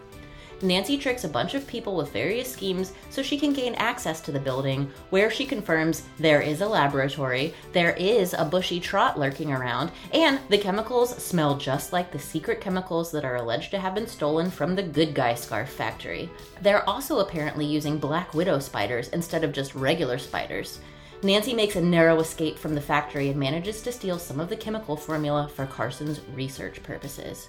[0.62, 4.32] Nancy tricks a bunch of people with various schemes so she can gain access to
[4.32, 9.52] the building, where she confirms there is a laboratory, there is a bushy trot lurking
[9.52, 13.94] around, and the chemicals smell just like the secret chemicals that are alleged to have
[13.94, 16.30] been stolen from the Good Guy Scarf Factory.
[16.62, 20.80] They're also apparently using Black Widow spiders instead of just regular spiders.
[21.22, 24.57] Nancy makes a narrow escape from the factory and manages to steal some of the
[24.57, 27.48] chemical formula for Carson's research purposes.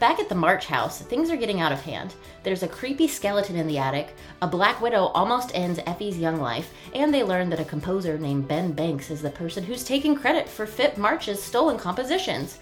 [0.00, 2.14] Back at the March house, things are getting out of hand.
[2.42, 6.74] There's a creepy skeleton in the attic, a Black Widow almost ends Effie's young life,
[6.92, 10.48] and they learn that a composer named Ben Banks is the person who's taking credit
[10.48, 12.58] for Fipp March's stolen compositions.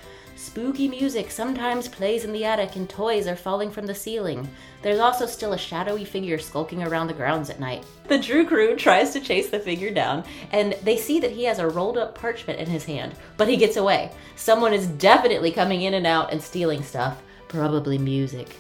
[0.47, 4.49] Spooky music sometimes plays in the attic and toys are falling from the ceiling.
[4.81, 7.85] There's also still a shadowy figure skulking around the grounds at night.
[8.07, 11.59] The Drew crew tries to chase the figure down, and they see that he has
[11.59, 14.13] a rolled up parchment in his hand, but he gets away.
[14.37, 18.55] Someone is definitely coming in and out and stealing stuff, probably music.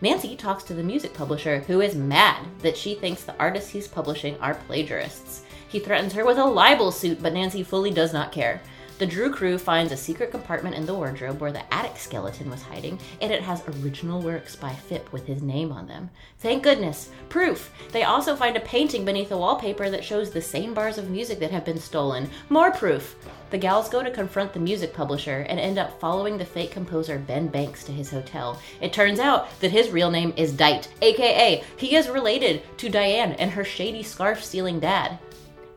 [0.00, 3.86] Nancy talks to the music publisher, who is mad that she thinks the artists he's
[3.86, 5.42] publishing are plagiarists.
[5.68, 8.62] He threatens her with a libel suit, but Nancy fully does not care.
[9.00, 12.60] The Drew crew finds a secret compartment in the wardrobe where the attic skeleton was
[12.60, 16.10] hiding, and it has original works by Fipp with his name on them.
[16.40, 17.08] Thank goodness!
[17.30, 17.72] Proof!
[17.92, 21.38] They also find a painting beneath the wallpaper that shows the same bars of music
[21.38, 22.28] that have been stolen.
[22.50, 23.16] More proof!
[23.48, 27.18] The gals go to confront the music publisher and end up following the fake composer
[27.18, 28.60] Ben Banks to his hotel.
[28.82, 33.32] It turns out that his real name is Dight, aka he is related to Diane
[33.38, 35.18] and her shady scarf stealing dad.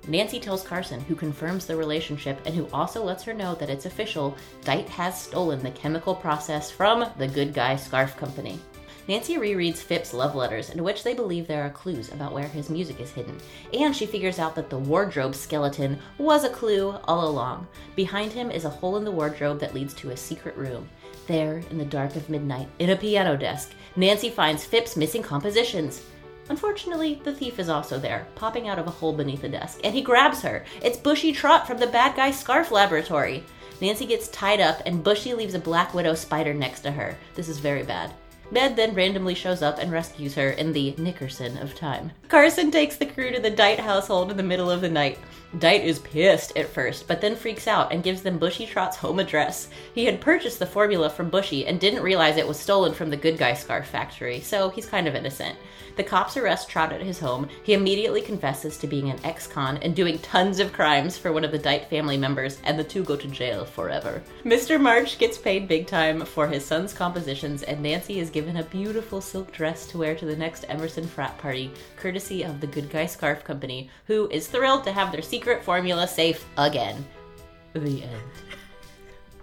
[0.08, 3.86] Nancy tells Carson, who confirms the relationship and who also lets her know that it's
[3.86, 8.60] official Dight has stolen the chemical process from the Good Guy Scarf Company.
[9.08, 12.70] Nancy rereads Fipp's love letters, in which they believe there are clues about where his
[12.70, 13.38] music is hidden,
[13.74, 17.68] and she figures out that the wardrobe skeleton was a clue all along.
[17.98, 20.88] Behind him is a hole in the wardrobe that leads to a secret room.
[21.28, 26.02] There, in the dark of midnight, in a piano desk, Nancy finds Fipp's missing compositions.
[26.50, 29.94] Unfortunately, the thief is also there, popping out of a hole beneath the desk, and
[29.94, 30.66] he grabs her.
[30.82, 33.44] It's Bushy Trot from the Bad Guy Scarf Laboratory.
[33.82, 37.18] Nancy gets tied up, and Bushy leaves a Black Widow spider next to her.
[37.36, 38.12] This is very bad.
[38.52, 42.12] Ned then randomly shows up and rescues her in the Nickerson of time.
[42.28, 45.18] Carson takes the crew to the Dight household in the middle of the night.
[45.60, 49.20] Dight is pissed at first, but then freaks out and gives them Bushy Trot's home
[49.20, 49.70] address.
[49.96, 53.18] He had purchased the formula from Bushy and didn't realize it was stolen from the
[53.18, 55.58] Good Guy Scarf factory, so he's kind of innocent.
[55.96, 57.48] The cops arrest Trout at his home.
[57.64, 61.44] He immediately confesses to being an ex con and doing tons of crimes for one
[61.44, 64.22] of the Dight family members, and the two go to jail forever.
[64.44, 64.80] Mr.
[64.82, 69.22] March gets paid big time for his son's compositions, and Nancy is given a beautiful
[69.22, 73.06] silk dress to wear to the next Emerson frat party, courtesy of the Good Guy
[73.06, 77.06] Scarf Company, who is thrilled to have their secret formula safe again.
[77.74, 78.53] The end.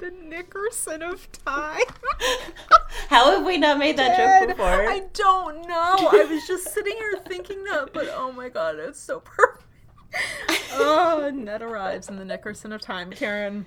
[0.01, 1.83] The Nickerson of time.
[3.09, 4.89] How have we not made that joke before?
[4.89, 6.09] I don't know.
[6.11, 9.67] I was just sitting here thinking that, but oh my god, it's so perfect.
[10.73, 13.11] oh, Ned arrives in the Nickerson of time.
[13.11, 13.67] Karen,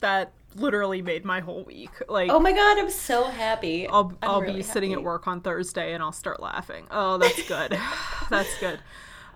[0.00, 1.90] that literally made my whole week.
[2.08, 3.86] Like, oh my god, I'm so happy.
[3.86, 6.88] I'll, I'm I'll really be sitting at work on Thursday and I'll start laughing.
[6.90, 7.78] Oh, that's good.
[8.30, 8.80] that's good.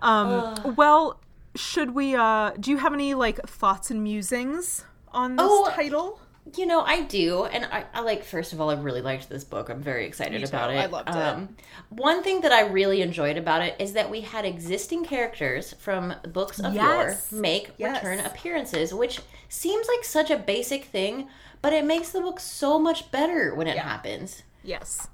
[0.00, 1.20] Um, well,
[1.54, 6.18] should we, uh, do you have any, like, thoughts and musings on this Oh, title?
[6.56, 8.24] You know, I do, and I, I like.
[8.24, 9.68] First of all, I really liked this book.
[9.68, 10.76] I'm very excited about it.
[10.76, 11.14] I loved it.
[11.14, 11.56] Um,
[11.90, 16.14] one thing that I really enjoyed about it is that we had existing characters from
[16.32, 17.30] books of Yes.
[17.30, 18.02] yore make Yes.
[18.02, 21.28] return appearances, which seems like such a basic thing,
[21.62, 24.42] but it makes the book so much better when it happens.
[24.64, 25.08] Yes.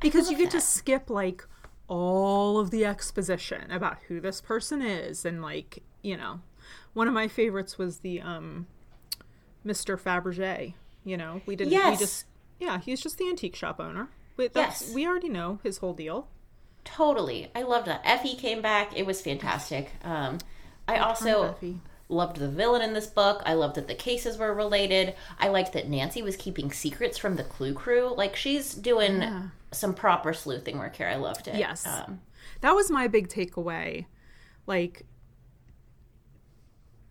[0.00, 1.46] Because you get to skip like
[1.86, 6.40] all of the exposition about who this person is and like, you know.
[6.94, 8.66] One of my favorites was the um
[9.66, 9.98] Mr.
[10.00, 11.40] Fabergé, you know.
[11.46, 11.98] We didn't we Yes.
[11.98, 12.24] just
[12.58, 14.08] yeah, he's just the antique shop owner.
[14.36, 14.94] But that's Yes.
[14.94, 16.28] we already know his whole deal.
[16.84, 18.00] Totally, I loved that.
[18.04, 19.90] Effie came back; it was fantastic.
[20.04, 20.38] Um,
[20.88, 21.56] I also
[22.08, 23.40] loved the villain in this book.
[23.46, 25.14] I loved that the cases were related.
[25.38, 28.12] I liked that Nancy was keeping secrets from the Clue Crew.
[28.16, 31.08] Like she's doing some proper sleuthing work here.
[31.08, 31.54] I loved it.
[31.54, 31.86] Yes.
[31.86, 32.20] Um,
[32.60, 34.06] That was my big takeaway.
[34.66, 35.04] Like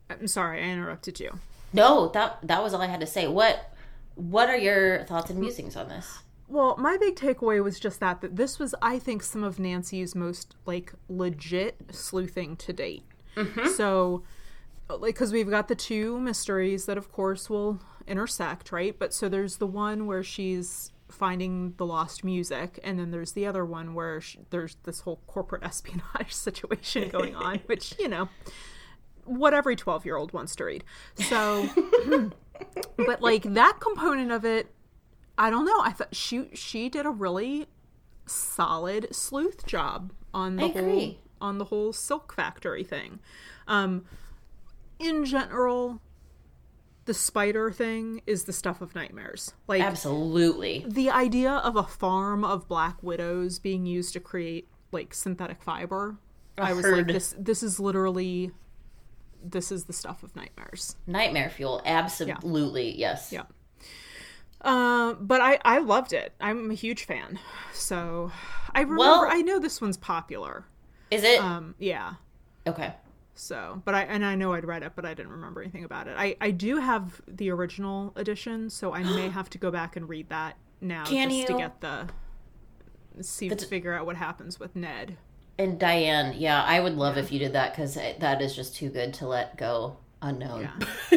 [0.10, 1.40] I'm sorry, I interrupted you.
[1.74, 3.28] No, that that was all I had to say.
[3.28, 3.74] What
[4.16, 6.20] What are your thoughts and musings on this?
[6.48, 10.14] Well, my big takeaway was just that that this was, I think, some of Nancy's
[10.16, 13.06] most like legit sleuthing to date.
[13.38, 13.70] Mm-hmm.
[13.70, 14.24] So,
[14.90, 18.98] like, because we've got the two mysteries that, of course, will intersect, right?
[18.98, 23.46] But so there's the one where she's finding the lost music, and then there's the
[23.46, 28.28] other one where sh there's this whole corporate espionage situation going on, which you know,
[29.26, 30.84] what every twelve year old wants to read.
[31.16, 31.68] So,
[32.98, 34.74] but like that component of it
[35.42, 35.82] I don't know.
[35.82, 37.66] I thought she she did a really
[38.28, 41.20] solid sleuth job on the I whole agree.
[41.42, 43.20] on the whole silk factory thing.
[43.68, 44.06] Um
[45.00, 46.00] in general,
[47.06, 49.56] the spider thing is the stuff of nightmares.
[49.68, 50.86] Like Absolutely.
[50.88, 56.18] the idea of a farm of black widows being used to create like synthetic fiber.
[56.58, 58.52] I was like this this is literally
[59.44, 60.96] this is the stuff of nightmares.
[61.08, 61.82] Nightmare fuel.
[61.86, 62.98] Absolutely.
[62.98, 63.32] Yes.
[63.32, 63.44] Yeah.
[64.62, 66.34] Uh, but I I loved it.
[66.40, 67.40] I'm a huge fan.
[67.74, 68.32] So
[68.76, 70.66] I remember Well- I know this one's popular.
[71.10, 72.14] Is it Um, yeah.
[72.68, 72.94] okay?
[73.34, 76.08] So, but I and I know I'd read it, but I didn't remember anything about
[76.08, 76.16] it.
[76.18, 80.08] I I do have the original edition, so I may have to go back and
[80.08, 82.08] read that now Can just to get the
[83.22, 85.18] see But- figure out what happens with Ned.
[85.62, 88.76] And Diane, yeah, I would love if you did that because eh, that is just
[88.76, 90.72] too good to let go unknown.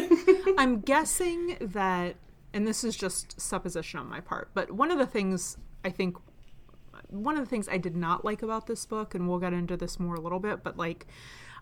[0.59, 2.15] I'm guessing that,
[2.53, 6.17] and this is just supposition on my part, but one of the things I think,
[7.09, 9.75] one of the things I did not like about this book, and we'll get into
[9.75, 11.07] this more a little bit, but like,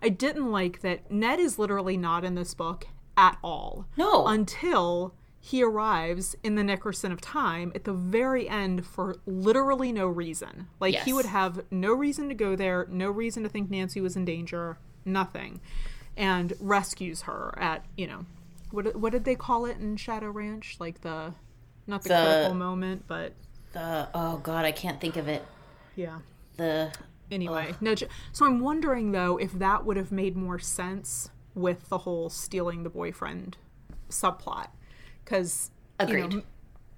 [0.01, 3.85] I didn't like that Ned is literally not in this book at all.
[3.95, 4.27] No.
[4.27, 5.13] Until
[5.45, 10.67] he arrives in the Nickerson of Time at the very end for literally no reason.
[10.79, 14.15] Like, he would have no reason to go there, no reason to think Nancy was
[14.15, 15.59] in danger, nothing.
[16.15, 18.25] And rescues her at, you know,
[18.71, 20.77] what, what did they call it in Shadow Ranch?
[20.79, 21.33] Like the,
[21.87, 23.33] not the, The- critical moment, but
[23.73, 25.43] The oh god, I can't think of it.
[25.95, 26.19] yeah.
[26.55, 26.93] The
[27.31, 27.95] Anyway, no.
[28.31, 32.83] So I'm wondering though if that would have made more sense with the whole stealing
[32.83, 33.57] the boyfriend
[34.09, 34.67] subplot,
[35.23, 36.43] because you know, Agreed.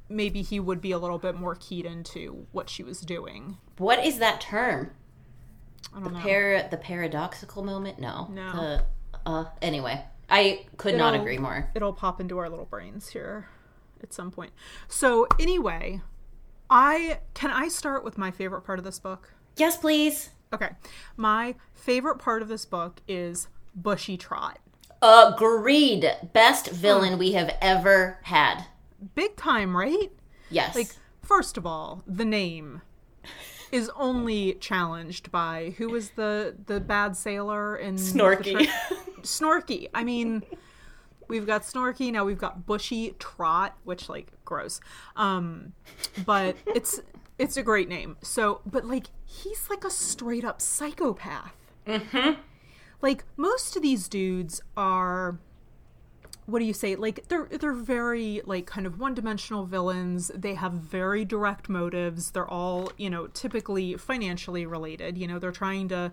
[0.10, 3.58] maybe he would be a little bit more keyed into what she was doing.
[3.78, 4.92] what is that term?
[5.96, 6.20] I don't know.
[6.20, 8.00] Par the paradoxical moment?
[8.00, 8.28] No.
[8.32, 8.52] No.
[8.54, 8.84] The,
[9.26, 9.46] uh.
[9.62, 11.70] Anyway, I could not It'll- agree more.
[11.76, 13.48] It'll pop into our little brains here
[14.04, 14.52] at some point.
[14.88, 16.02] So anyway,
[16.70, 19.34] I can I start with my favorite part of this book.
[19.58, 20.32] Yes, please.
[20.54, 20.70] Okay,
[21.18, 24.60] my favorite part of this book is Bushy Trott.
[25.06, 26.12] Agreed.
[26.34, 28.66] Best villain we have ever had.
[29.14, 30.12] Big time, right?
[30.50, 30.76] Yes.
[30.76, 32.82] Like, first of all, the name
[33.72, 38.68] is only challenged by who was the the bad sailor in Snorky.
[39.22, 39.90] Snorky.
[39.94, 40.42] I mean,
[41.28, 42.26] we've got Snorky now.
[42.26, 44.80] We've got Bushy Trott, which like gross.
[45.16, 45.74] Um,
[46.26, 47.00] but it's
[47.38, 48.18] it's a great name.
[48.24, 51.54] So, but like he's like a straight up psychopath.
[51.86, 52.42] Mm-hmm.
[53.02, 55.40] Like most of these dudes are
[56.46, 60.32] what do you say like they're they're very like kind of one-dimensional villains.
[60.34, 62.32] They have very direct motives.
[62.32, 65.18] They're all you know typically financially related.
[65.18, 66.12] You know they're trying to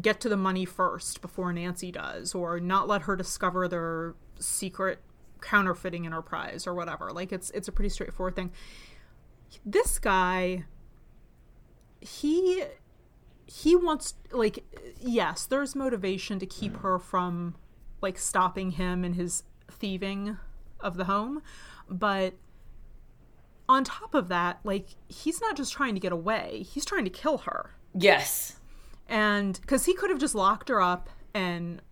[0.00, 5.00] get to the money first before Nancy does or not let her discover their secret
[5.40, 7.10] counterfeiting enterprise or whatever.
[7.10, 8.52] Like it's it's a pretty straightforward thing.
[9.66, 10.64] This guy
[12.00, 12.64] he
[13.54, 14.64] he wants like
[15.00, 17.54] yes there's motivation to keep her from
[18.00, 20.38] like stopping him in his thieving
[20.80, 21.42] of the home
[21.88, 22.34] but
[23.68, 27.10] on top of that like he's not just trying to get away he's trying to
[27.10, 28.56] kill her Yes.
[29.06, 31.82] and because he could have just locked her up and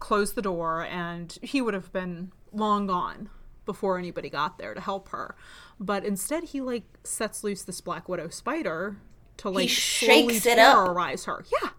[0.00, 3.28] closed the door and he would have been long gone
[3.64, 5.36] before anybody got there to help her
[5.78, 8.96] but instead he like sets loose this black widow spider
[9.40, 10.84] to like slowly shakes it up.
[10.84, 11.70] terrorize her yeah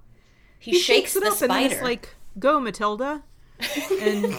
[0.60, 1.54] He, shakes, it the up spider.
[1.54, 3.24] and then it's like go matilda
[4.02, 4.36] and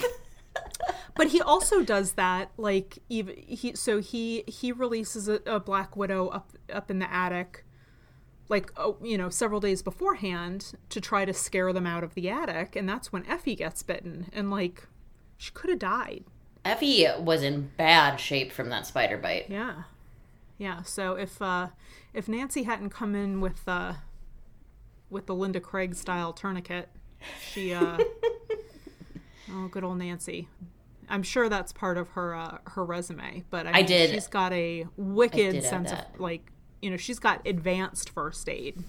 [1.15, 5.97] but he also does that like even he so he he releases a, a black
[5.97, 7.65] widow up up in the attic
[8.49, 12.29] like oh, you know several days beforehand to try to scare them out of the
[12.29, 14.89] attic and that's when effie gets bitten and like
[15.37, 16.25] she could have died
[16.65, 19.47] Effie was in bad shape from that spider bite.
[19.49, 19.83] yeah
[20.59, 21.69] yeah so if uh
[22.15, 23.95] if nancy hadn't come in with uh
[25.11, 26.89] with the linda craig style tourniquet
[27.41, 27.99] she uh
[29.53, 30.49] oh good old nancy.
[31.09, 34.53] I'm sure that's part of her uh her resume but i, mean, did- she's got
[34.53, 36.51] a wicked sense of like
[36.81, 38.83] you know she's got advanced first aid.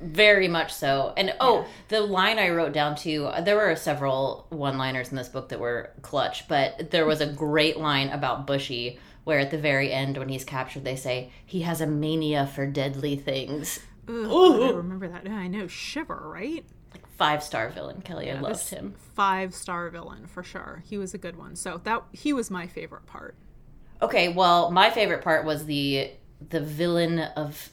[0.00, 1.12] Very much so.
[1.16, 5.28] And oh, the line I wrote down too, there were several one liners in this
[5.28, 9.58] book that were clutch, but there was a great line about Bushy where at the
[9.58, 13.78] very end, when he's captured, they say, he has a mania for deadly things.
[14.08, 15.26] Ugh, God, I remember that.
[15.26, 15.66] Yeah, I know.
[15.66, 16.64] Shiver, right?
[17.18, 18.30] Five star villain, Kelly.
[18.30, 18.94] I loved him.
[19.14, 20.82] Five star villain for sure.
[20.86, 21.56] He was a good one.
[21.56, 23.36] So that he was my favorite part.
[24.00, 26.10] Okay, well, my favorite part was the
[26.48, 27.68] the villain of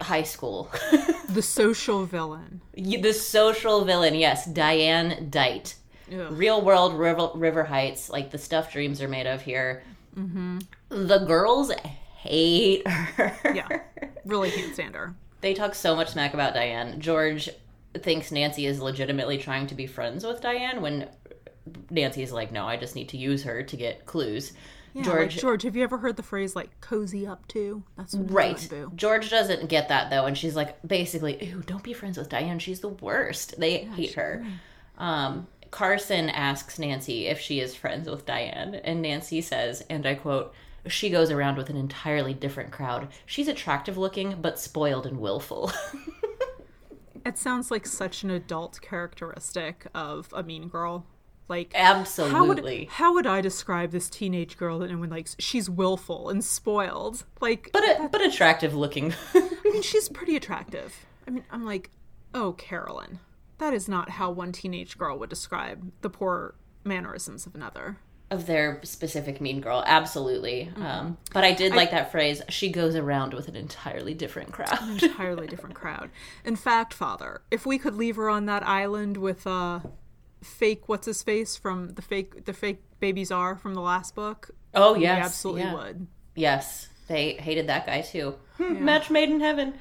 [0.00, 0.70] high school.
[1.28, 2.62] The social villain.
[2.72, 5.74] the social villain, yes, Diane Dight.
[6.10, 6.28] Ugh.
[6.30, 9.82] real world river, river heights like the stuff dreams are made of here
[10.88, 11.70] the girls
[12.16, 13.68] hate her Yeah,
[14.24, 15.14] really can't stand her.
[15.40, 17.48] they talk so much smack about diane george
[17.98, 21.08] thinks nancy is legitimately trying to be friends with diane when
[21.90, 24.52] nancy is like no i just need to use her to get clues
[24.94, 27.82] Yeah, george like, George, have you ever heard the phrase like "cozy up to"?
[27.96, 28.66] That's Right.
[28.70, 28.90] doing.
[28.96, 32.58] George doesn't get that though, and she's like, basically, ew, don't be friends with Diane.
[32.58, 33.54] She's the worst.
[33.60, 34.44] They hate her.
[34.96, 40.14] Um, Carson asks Nancy if she is friends with Diane, and Nancy says, and I
[40.14, 40.54] quote,
[40.86, 43.08] she goes around with an entirely different crowd.
[43.26, 45.70] She's attractive looking, but spoiled and willful.
[47.28, 51.04] It sounds like such an adult characteristic of a mean girl.
[51.46, 52.34] Like Absolutely.
[52.34, 55.36] How would, how would I describe this teenage girl that no one likes?
[55.38, 57.24] She's willful and spoiled.
[57.42, 59.14] Like, but uh, but attractive looking.
[59.34, 61.06] I mean, she's pretty attractive.
[61.26, 61.90] I mean, I'm like,
[62.32, 63.18] oh, Carolyn.
[63.58, 66.54] That is not how one teenage girl would describe the poor
[66.84, 67.98] mannerisms of another.
[68.30, 70.70] of their specific mean girl, absolutely.
[70.76, 72.42] Um, but I did like that phrase.
[72.50, 74.78] She goes around with an entirely different crowd.
[75.02, 76.10] Entirely different crowd.
[76.44, 79.80] In fact, Father, if we could leave her on that island with uh,
[80.42, 84.50] fake what's his face from the fake the fake babies are from the last book,
[84.74, 85.74] Oh we yes, absolutely yeah.
[85.74, 86.06] would.
[86.34, 88.34] Yes, they hated that guy too.
[88.58, 89.74] Match made in heaven.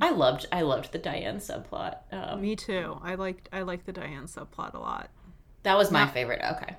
[0.00, 1.98] I loved I loved the Diane subplot.
[2.12, 2.98] Um, Me too.
[3.02, 5.10] I liked I liked the Diane subplot a lot.
[5.64, 6.40] that was my favorite.
[6.52, 6.76] Okay.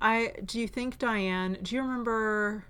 [0.00, 1.58] I do you think Diane?
[1.62, 2.64] Do you remember?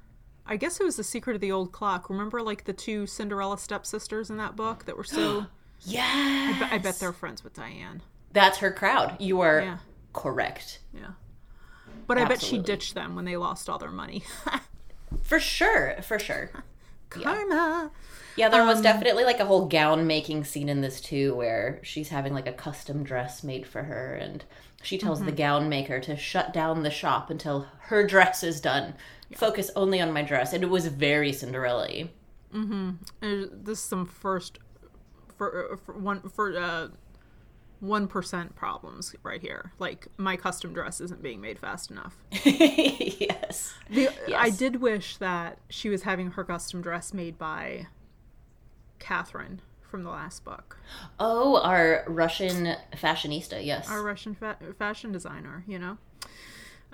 [0.46, 2.08] I guess it was the secret of the old clock.
[2.08, 5.46] Remember, like the two Cinderella stepsisters in that book that were so.
[5.82, 6.56] Yeah.
[6.58, 8.00] But I bet they're friends with Diane.
[8.32, 9.16] That's her crowd.
[9.20, 9.78] You are Yeah.
[10.14, 10.80] correct.
[10.94, 11.10] Yeah.
[12.06, 14.24] But I bet she ditched them when they lost all their money.
[15.24, 15.96] For sure.
[16.02, 16.50] For sure.
[17.10, 17.90] Karma.
[18.36, 21.80] Yeah, there Um, was definitely like a whole gown making scene in this too, where
[21.82, 24.44] she's having like a custom dress made for her, and
[24.82, 25.26] she tells Mm-hmm.
[25.26, 28.94] the gown maker to shut down the shop until her dress is done.
[29.34, 32.08] Focus only on my dress, and it was very Cinderella.
[32.54, 34.58] Uh, This is some first
[35.36, 36.88] for, uh, for one for uh
[37.80, 39.72] one percent problems right here.
[39.78, 42.16] Like my custom dress isn't being made fast enough.
[42.44, 43.74] yes.
[43.90, 47.86] The, I did wish that she was having her custom dress made by
[48.98, 50.78] Catherine from the last book,
[51.20, 53.64] Oh, our Russian fashionista.
[53.64, 53.88] Yes.
[53.88, 55.62] our Russian fa- fashion designer.
[55.66, 55.98] You know.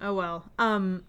[0.01, 0.51] Oh well.
[0.59, 1.05] Um.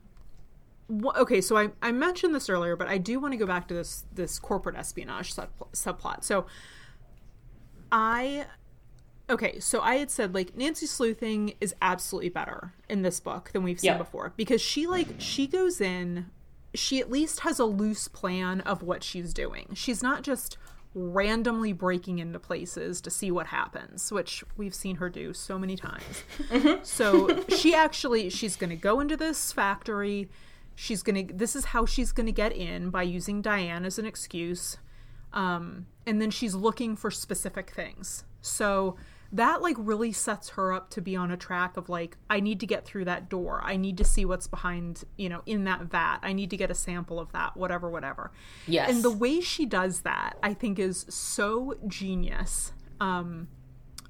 [0.89, 3.67] wh- Okay, so I, I mentioned this earlier, but I do want to go back
[3.69, 6.23] to this this corporate espionage sub, subplot.
[6.23, 6.45] So,
[7.91, 8.45] I
[9.33, 13.63] okay, so I had said like Nancy sleuthing is absolutely better in this book than
[13.63, 13.97] we've seen Yeah.
[13.97, 16.27] before because she like she goes in
[16.75, 19.67] she at least has a loose plan of what she's doing.
[19.75, 20.57] She's not just
[20.95, 25.75] randomly breaking into places to see what happens, which we've seen her do so many
[25.75, 26.23] times.
[26.83, 30.29] So she actually she's going to go into this factory.
[30.75, 34.77] she's gonna this is how she's gonna get in by using diane as an excuse
[35.31, 38.95] um, and then she's looking for specific things so
[39.33, 42.59] that like really sets her up to be on a track of like i need
[42.59, 43.61] to get through that door.
[43.65, 46.19] I need to see what's behind you know in that vat.
[46.21, 48.31] I need to get a sample of that whatever whatever.
[48.67, 48.89] Yes.
[48.89, 52.71] and the way she does that i think is so genius.
[53.01, 53.47] Um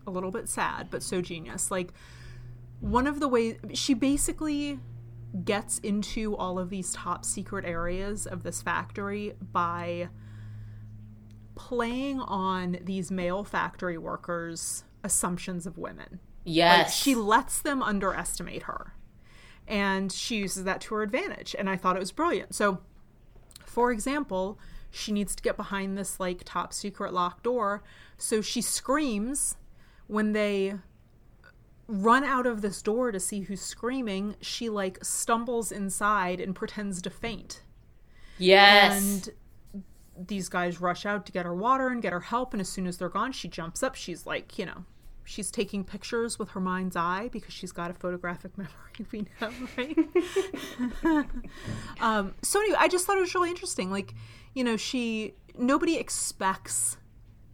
[0.06, 1.72] a little bit sad but so genius.
[1.72, 1.94] Like
[2.82, 4.80] one of the ways she basically
[5.46, 10.10] gets into all of these top secret areas of this factory by
[11.56, 16.20] playing on these male factory workers assumptions of women.
[16.46, 16.88] Yes.
[16.88, 18.94] like she lets them underestimate her.
[19.68, 21.56] And she uses that to her advantage.
[21.58, 22.54] And i thought it was brilliant.
[22.56, 22.80] So
[23.66, 24.60] for example
[24.92, 27.84] she needs to get behind this like top secret locked door.
[28.18, 29.58] So she screams
[30.08, 30.76] when they
[31.88, 34.36] run out of this door to see who's screaming.
[34.42, 37.64] She like stumbles inside and pretends to faint.
[38.38, 39.02] Yes.
[39.02, 39.30] and
[40.28, 42.54] these guys rush out to get her water and get her help.
[42.54, 43.96] And as soon as they're gone she jumps up.
[43.96, 44.86] She's like you know
[45.26, 48.72] she's taking pictures with her mind's eye because she's got a photographic memory
[49.12, 49.98] we know right
[52.02, 54.14] um, so anyway i just thought it was really interesting like
[54.54, 56.98] you know she nobody expects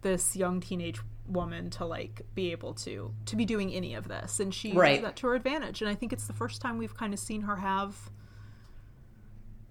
[0.02, 4.40] this young teenage woman to like be able to to be doing any of this
[4.40, 4.90] and she Right.
[4.92, 7.20] uses that to her advantage and i think it's the first time we've kind of
[7.20, 8.10] seen her have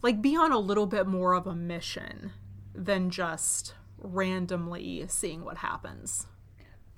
[0.02, 2.32] like be on a little bit more of a mission
[2.74, 6.26] than just randomly seeing what happens.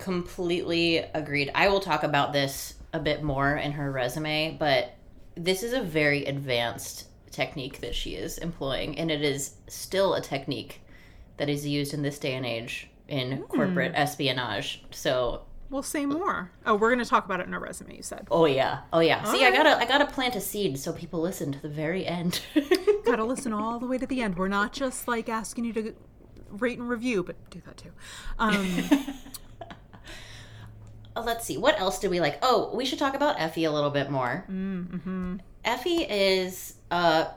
[0.02, 1.50] Completely agreed.
[1.54, 4.94] I will talk about this a bit more in her resume, but
[5.36, 10.20] this is a very advanced technique that she is employing, and it is still a
[10.20, 10.80] technique
[11.36, 14.82] that is used in this day and age in corporate espionage.
[14.90, 16.50] So, We'll say more.
[16.66, 18.26] Oh, we're going to talk about it in our resume, you said.
[18.30, 19.22] oh yeah, oh yeah.
[19.24, 22.40] See, I gotta, I gotta plant a seed so people listen to the very end.
[23.06, 24.36] Gotta listen all the way to the end.
[24.36, 25.94] We're not just like asking you to
[26.50, 27.90] rate and review, but do that too.
[28.38, 28.84] Um,
[31.16, 33.90] let's see what else do we like oh we should talk about effie a little
[33.90, 35.36] bit more mm-hmm.
[35.64, 37.28] effie is a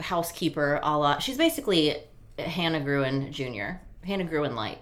[0.00, 1.96] housekeeper a la she's basically
[2.38, 4.78] hannah gruen jr hannah gruen light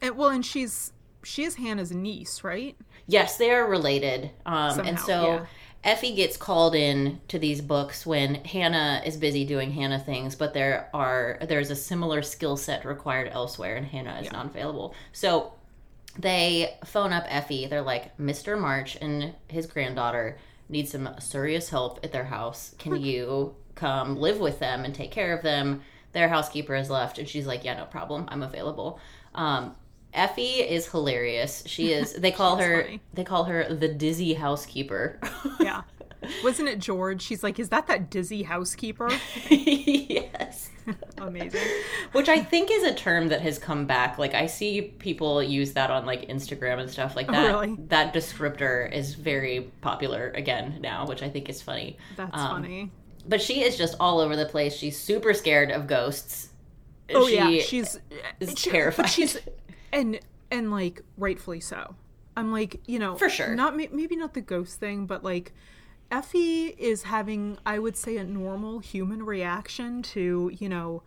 [0.00, 0.92] and, well, and she's
[1.24, 2.76] she is Hannah's niece, right?
[3.08, 5.46] yes they are related um, and so yeah.
[5.82, 10.52] effie gets called in to these books when hannah is busy doing hannah things but
[10.52, 15.54] there are there's a similar skill set required elsewhere and hannah is not available so
[16.18, 17.66] they phone up Effie.
[17.66, 18.58] They're like, Mr.
[18.58, 20.38] March and his granddaughter
[20.68, 22.74] need some serious help at their house.
[22.78, 25.82] Can you come live with them and take care of them?
[26.12, 28.26] Their housekeeper has left, and she's like, Yeah, no problem.
[28.28, 28.98] I'm available.
[29.34, 29.74] Um,
[30.14, 31.62] Effie is hilarious.
[31.66, 32.14] She is.
[32.14, 32.82] They call her.
[32.82, 33.00] funny.
[33.14, 35.20] They call her the dizzy housekeeper.
[35.60, 35.82] Yeah.
[36.42, 37.22] Wasn't it George?
[37.22, 39.08] She's like, is that that dizzy housekeeper?
[39.50, 40.70] yes.
[41.18, 41.60] Amazing.
[42.12, 44.18] Which I think is a term that has come back.
[44.18, 47.46] Like I see people use that on like Instagram and stuff like that.
[47.46, 47.76] really?
[47.88, 51.98] That descriptor is very popular again now, which I think is funny.
[52.16, 52.90] That's Um, funny.
[53.28, 54.74] But she is just all over the place.
[54.74, 56.48] She's super scared of ghosts.
[57.14, 57.98] Oh She yeah, she's
[58.40, 59.08] is she- terrified.
[59.10, 59.38] She's
[59.92, 60.18] and
[60.50, 61.94] and like rightfully so.
[62.36, 63.54] I'm like, you know, For sure.
[63.54, 65.52] Not maybe not the ghost thing, but like
[66.10, 71.02] Effie is having, I would say, a normal human reaction to you know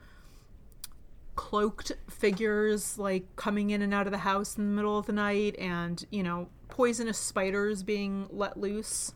[1.36, 5.14] cloaked figures like coming in and out of the house in the middle of the
[5.14, 9.14] night, and you know poisonous spiders being let loose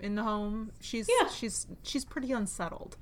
[0.00, 0.70] in the home.
[0.80, 1.28] She's Yeah.
[1.28, 2.96] she's she's pretty unsettled.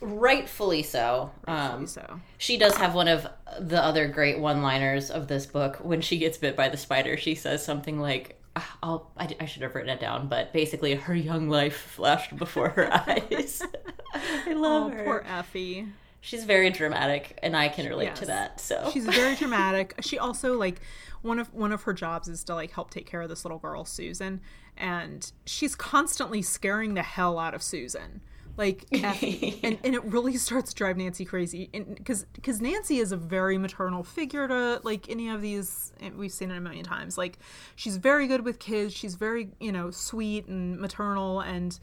[0.00, 1.30] rightfully so.
[1.46, 3.26] Um, so She does have one of
[3.60, 5.76] the other great one-liners of this book.
[5.76, 8.41] When she gets bit by the spider, she says something like,
[8.82, 12.70] "I'll, I, I should have written it down," but basically, her young life flashed before
[12.70, 13.62] her eyes.
[14.14, 15.04] I love oh, her.
[15.04, 15.86] poor Effie.
[16.20, 18.60] She's very dramatic, and I can relate to that.
[18.60, 19.94] So She's very dramatic.
[20.02, 20.80] She also like
[21.22, 23.58] one of one of her jobs is to like help take care of this little
[23.58, 24.40] girl Susan,
[24.76, 28.20] and she's constantly scaring the hell out of Susan.
[28.56, 33.12] Like, Effie, and, and it really starts to drive Nancy crazy, because because Nancy is
[33.12, 35.92] a very maternal figure to like any of these.
[36.16, 37.16] We've seen it a million times.
[37.16, 37.38] Like,
[37.76, 38.94] she's very good with kids.
[38.94, 41.78] She's very you know sweet and maternal, and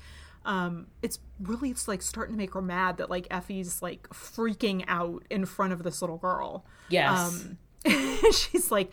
[0.45, 4.84] um, it's really it's like starting to make her mad that like Effie's like freaking
[4.88, 6.65] out in front of this little girl.
[6.89, 7.57] yes, Um,
[8.34, 8.91] she's like,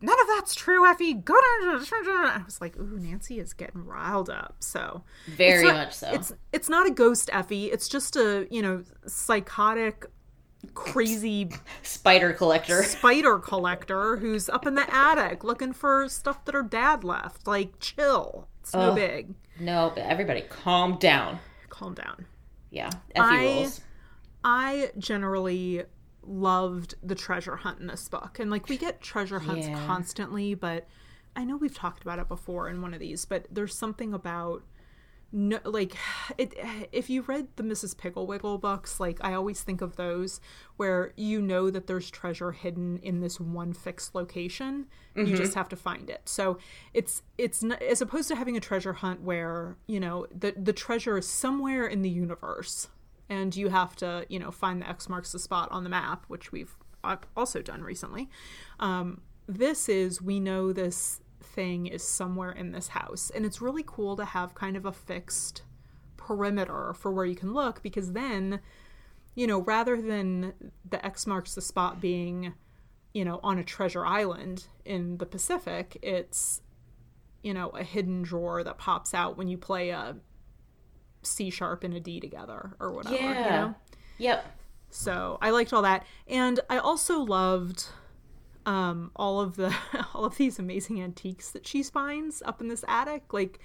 [0.00, 1.14] none of that's true, Effie.
[1.14, 1.40] Go to.
[1.40, 4.56] I was like, ooh, Nancy is getting riled up.
[4.60, 6.10] So very not- much so.
[6.12, 7.66] It's it's not a ghost Effie.
[7.66, 10.06] It's just a you know psychotic,
[10.74, 11.50] crazy
[11.82, 12.82] Spider collector.
[12.82, 17.46] spider collector who's up in the attic looking for stuff that her dad left.
[17.46, 18.48] Like, chill.
[18.60, 19.34] It's no big.
[19.60, 21.38] No, but everybody, calm down.
[21.68, 22.26] Calm down.
[22.70, 23.80] Yeah, Effie I- rules.
[24.44, 25.82] I generally
[26.28, 28.38] loved the treasure hunt in this book.
[28.38, 29.86] And like we get treasure hunts Yeah.
[29.86, 30.86] constantly, but
[31.36, 34.62] I know we've talked about it before in one of these, but there's something about
[35.30, 35.94] no like
[36.38, 36.54] it
[36.90, 37.94] if you read the Mrs.
[37.94, 40.40] Pigglewiggle books, like I always think of those
[40.76, 44.86] where you know that there's treasure hidden in this one fixed location.
[45.14, 45.34] You mm-hmm.
[45.36, 46.22] just have to find it.
[46.24, 46.58] So
[46.94, 50.72] it's it's n- as opposed to having a treasure hunt where, you know, the the
[50.72, 52.88] treasure is somewhere in the universe
[53.28, 56.24] and you have to you know find the x marks the spot on the map
[56.28, 56.74] which we've
[57.36, 58.28] also done recently.
[58.80, 63.84] Um, this is we know this thing is somewhere in this house and it's really
[63.86, 65.62] cool to have kind of a fixed
[66.16, 68.60] perimeter for where you can look because then
[69.34, 70.52] you know rather than
[70.88, 72.52] the x marks the spot being
[73.14, 76.60] you know on a treasure island in the pacific it's
[77.42, 80.16] you know a hidden drawer that pops out when you play a
[81.28, 83.14] C sharp and a D together or whatever.
[83.16, 83.60] You Yeah.
[83.60, 83.74] know?
[84.18, 84.46] Yep.
[84.90, 86.04] So I liked all that.
[86.26, 87.86] And I also loved
[88.66, 89.74] um all of the
[90.14, 93.32] all of these amazing antiques that she finds up in this attic.
[93.32, 93.58] Like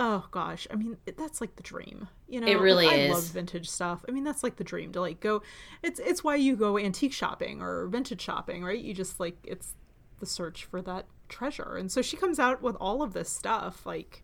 [0.00, 2.08] oh gosh, I mean that's like the dream.
[2.28, 3.10] You know, It really I is.
[3.10, 4.04] love vintage stuff.
[4.08, 5.42] I mean that's like the dream to like go
[5.82, 8.78] it's it's why you go antique shopping or vintage shopping, right?
[8.78, 9.74] You just like it's
[10.20, 11.76] the search for that treasure.
[11.76, 14.22] And so she comes out with all of this stuff like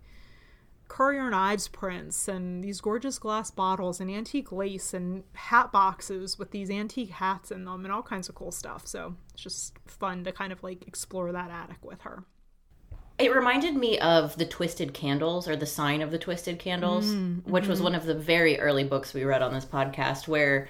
[0.88, 6.38] Currier and Ives prints and these gorgeous glass bottles and antique lace and hat boxes
[6.38, 8.86] with these antique hats in them and all kinds of cool stuff.
[8.86, 12.24] So it's just fun to kind of like explore that attic with her.
[13.18, 17.44] It reminded me of the Twisted Candles or the Sign of the Twisted Candles, Mm,
[17.46, 17.70] which mm-hmm.
[17.70, 20.68] was one of the very early books we read on this podcast where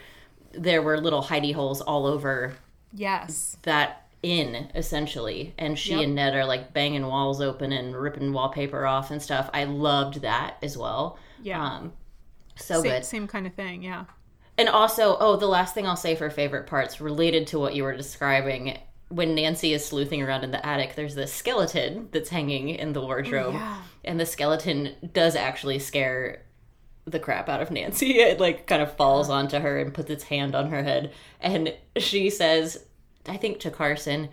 [0.53, 2.55] there were little hidey holes all over
[2.93, 3.57] Yes.
[3.63, 6.03] that inn essentially and she Yep.
[6.03, 10.23] and ned are like banging walls open and ripping wallpaper off and stuff i loved
[10.23, 11.63] that as well Yeah.
[11.65, 11.93] um
[12.57, 13.83] so same, good same kind of thing.
[13.83, 14.05] Yeah.
[14.57, 17.83] and also oh the last thing i'll say for favorite parts related to what you
[17.85, 18.79] were describing
[19.11, 23.01] when nancy is sleuthing around in the attic there's this skeleton that's hanging in the
[23.03, 23.83] wardrobe yeah.
[24.05, 26.41] and the skeleton does actually scare
[27.07, 28.13] the crap out of Nancy.
[28.19, 31.13] It like kind of falls onto her and puts its hand on her head.
[31.39, 32.83] And she says,
[33.29, 34.29] I think to Carson,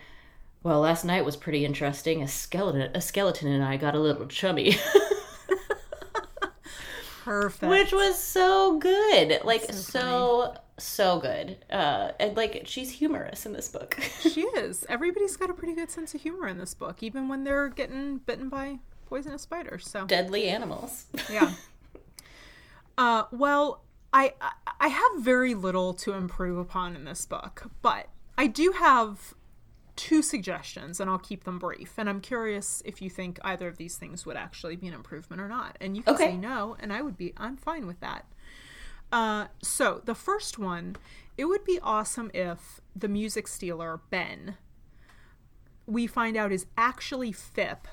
[0.64, 2.22] well, last night was pretty interesting.
[2.22, 4.76] A skeleton a skeleton and I got a little chummy.
[7.24, 7.70] Perfect.
[7.70, 9.42] Which was so good.
[9.44, 11.58] Like So so so good.
[11.70, 13.98] Uh and like she's humorous in this book.
[14.22, 14.86] she is.
[14.90, 18.18] Everybody's got a pretty good sense of humor in this book, even when they're getting
[18.18, 19.88] bitten by poisonous spiders.
[19.88, 21.06] So Deadly animals.
[21.32, 21.54] yeah.
[22.98, 28.08] Uh, well, I I- I have very little to improve upon in this book, but
[28.38, 29.34] I do have
[29.96, 31.94] two suggestions, and I'll keep them brief.
[31.98, 35.42] And I'm curious if you think either of these things would actually be an improvement
[35.42, 35.78] or not.
[35.80, 36.26] And you can Okay.
[36.32, 38.26] say no, and I would be I'm fine with that.
[39.12, 40.96] Uh, so the first one,
[41.38, 44.56] it would be awesome if the music stealer Ben,
[45.86, 47.88] we find out is actually Fipp,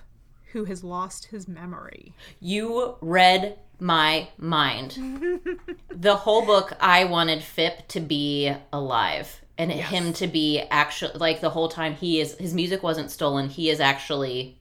[0.52, 2.14] who has lost his memory.
[2.40, 5.40] You read my mind.
[5.90, 11.40] the whole book, I wanted Fipp to be alive and him to be actually like
[11.40, 13.48] the whole time he is his music wasn't stolen.
[13.48, 14.58] He is actually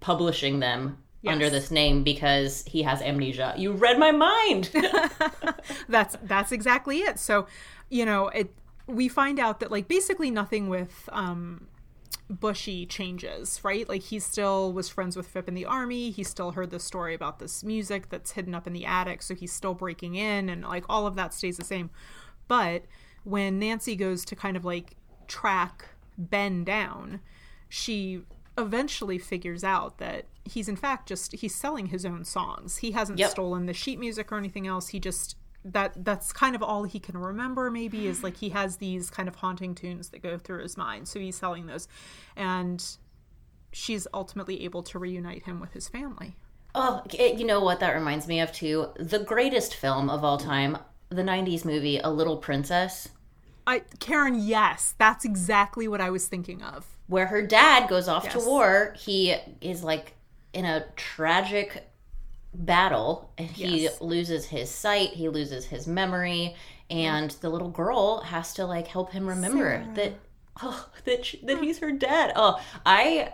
[0.00, 1.32] publishing them Yes.
[1.32, 3.52] under this name because he has amnesia.
[3.56, 4.70] You read my mind.
[5.88, 7.48] that's that's exactly it so
[7.90, 8.54] you know it
[8.86, 11.66] we find out that like basically nothing with um
[12.30, 16.52] bushy changes right like he still was friends with Fipp in the army he still
[16.52, 19.74] heard the story about this music that's hidden up in the attic so he's still
[19.74, 21.90] breaking in and like all of that stays the same
[22.46, 22.84] but
[23.28, 27.20] when nancy goes to kind of like track ben down
[27.68, 28.22] she
[28.56, 33.18] eventually figures out that he's in fact just he's selling his own songs he hasn't
[33.18, 33.30] Yep.
[33.30, 36.98] stolen the sheet music or anything else he just that that's kind of all he
[36.98, 40.62] can remember maybe is like he has these kind of haunting tunes that go through
[40.62, 41.86] his mind so he's selling those
[42.36, 42.96] and
[43.72, 46.34] she's ultimately able to reunite him with his family
[46.74, 48.86] oh, it, you know what that reminds me of too?
[48.98, 53.08] The greatest film of all time, the 90s movie A Little Princess.
[53.68, 58.28] I karen yes that's exactly what i was thinking of where her dad goes off
[58.30, 58.94] to war.
[58.98, 60.12] He is like
[60.52, 61.88] in a tragic
[62.52, 64.00] battle and he Yes.
[64.00, 66.54] loses his sight, he loses his memory,
[66.90, 69.88] and the little girl has to like help him remember Sarah.
[69.94, 70.12] that
[70.62, 72.32] oh that sh- that he's her dad.
[72.36, 73.32] Oh, I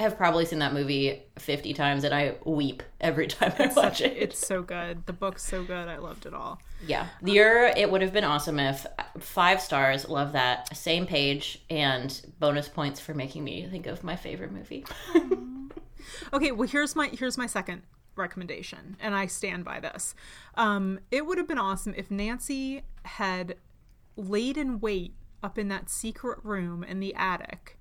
[0.00, 4.16] have probably seen that movie 50 times and I weep every time I watch it.
[4.16, 7.06] it's so good the book's so good i loved it all Yeah.
[7.22, 8.86] The Your it would have been awesome if
[9.18, 10.76] five stars, love that.
[10.76, 14.84] Same page and bonus points for making me think of my favorite movie.
[16.32, 17.82] okay well here's my here's my second
[18.18, 20.14] recommendation, and I stand by this.
[20.56, 23.56] Um, it would have been awesome if Nancy had
[24.16, 27.78] laid in wait up in that secret room in the attic,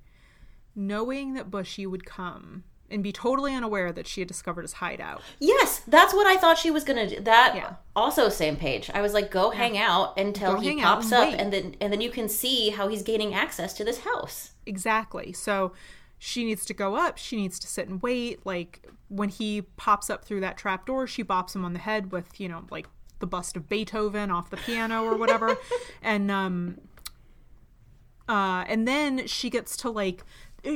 [0.75, 5.21] knowing that Bushy would come and be totally unaware that she had discovered his hideout.
[5.39, 7.19] Yes, that's what I thought she was gonna do.
[7.19, 7.75] That Yeah.
[7.95, 8.89] also same page.
[8.93, 11.39] I was like, go hang out until Go he pops and up, wait.
[11.39, 14.51] and then and then you can see how he's gaining access to this house.
[14.65, 15.33] Exactly.
[15.33, 15.73] So
[16.19, 17.17] she needs to go up.
[17.17, 18.45] She needs to sit and wait.
[18.45, 22.11] Like when he pops up through that trap door, she bops him on the head
[22.11, 22.87] with, you know, like
[23.19, 25.57] the bust of Beethoven off the piano or whatever.
[26.01, 26.77] and um
[28.29, 30.23] uh and then she gets to like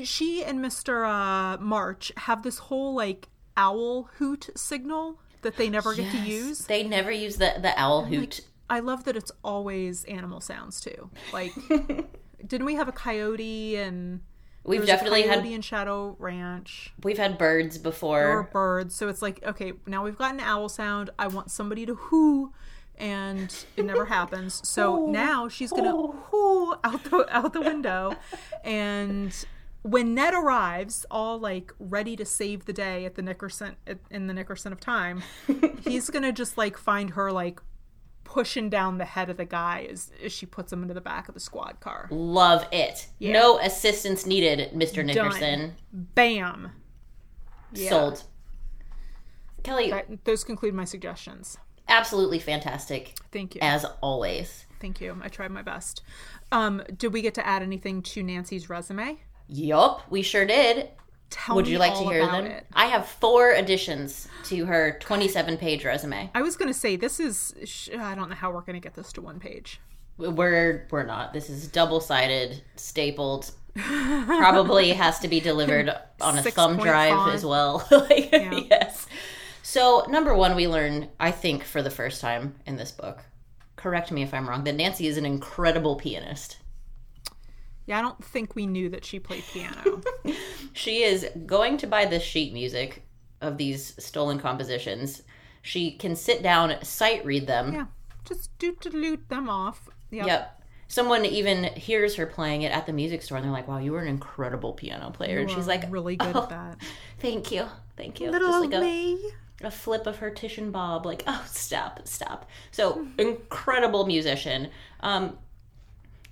[0.03, 1.05] she and Mr.
[1.07, 3.27] uh March have this whole like
[3.57, 6.65] owl hoot signal that they never get to use.
[6.65, 8.41] They never use the the owl hoot.
[8.69, 11.09] I love that it's always animal sounds too.
[11.33, 11.51] Like
[12.47, 14.21] didn't we have a coyote and
[14.63, 16.93] We've there definitely had in Shadow Ranch.
[17.03, 18.49] we've had birds There were before.
[18.53, 21.09] birds, so it's like okay, now we've got an owl sound.
[21.17, 22.53] I want somebody to whoo,
[22.95, 24.61] and it never happens.
[24.67, 28.15] So now she's gonna whoo out the out the window,
[28.63, 29.33] and
[29.83, 34.27] when Ned arrives, all like ready to save the day at the Nickerson at, in
[34.27, 35.23] the Nickerson of time,
[35.83, 37.59] he's gonna just like find her like
[38.23, 41.27] pushing down the head of the guy as, as she puts him into the back
[41.27, 42.07] of the squad car.
[42.11, 43.07] Love it.
[43.19, 45.03] No assistance needed, Mr.
[45.03, 45.73] Nickerson.
[45.91, 46.71] Bam.
[47.73, 47.89] Yeah.
[47.89, 48.23] Sold.
[49.63, 51.57] Kelly, That, those conclude my suggestions.
[51.87, 53.61] absolutely fantastic Thank you.
[53.61, 54.65] as always.
[54.79, 55.19] Thank you.
[55.21, 56.01] I tried my best.
[56.51, 59.17] Um, did we get to add anything to Nancy's resume?
[59.51, 60.89] Yup, we sure did.
[61.29, 62.45] Tell Would me you like to hear them?
[62.45, 62.65] it.
[62.73, 66.29] I have four additions to her 27 page resume.
[66.33, 68.95] I was going to say this is, I don't know how we're going to get
[68.95, 69.79] this to one page.
[70.17, 71.33] We're we're not.
[71.33, 73.51] This is double sided, stapled.
[73.75, 75.89] Probably has to be delivered
[76.19, 77.87] on a Six thumb drive as well.
[77.91, 79.07] like, Yes.
[79.63, 83.19] So number one, we learn, I think, for the first time in this book.
[83.77, 84.63] Correct me if I'm wrong.
[84.65, 86.57] That Nancy is an incredible pianist.
[87.85, 90.01] Yeah, I don't think we knew that she played piano.
[90.73, 93.03] She is going to buy the sheet music
[93.41, 95.21] of these stolen compositions.
[95.61, 97.73] She can sit down, sight read them.
[97.73, 97.85] yeah,
[98.23, 99.89] just do to loot them off.
[100.11, 100.27] Yep.
[100.27, 100.63] Yep.
[100.87, 103.91] Someone even hears her playing it at the music store and they're like, wow, you
[103.91, 105.39] were an incredible piano player.
[105.39, 106.77] and she's like, really good "Oh, at that.
[107.19, 107.65] Thank you.
[107.97, 108.29] Thank you.
[108.31, 109.31] Little Just like a, me.
[109.63, 112.49] a flip of her Tish and Bob, like, oh, stop, stop.
[112.71, 114.69] So, incredible musician.
[115.01, 115.37] Um,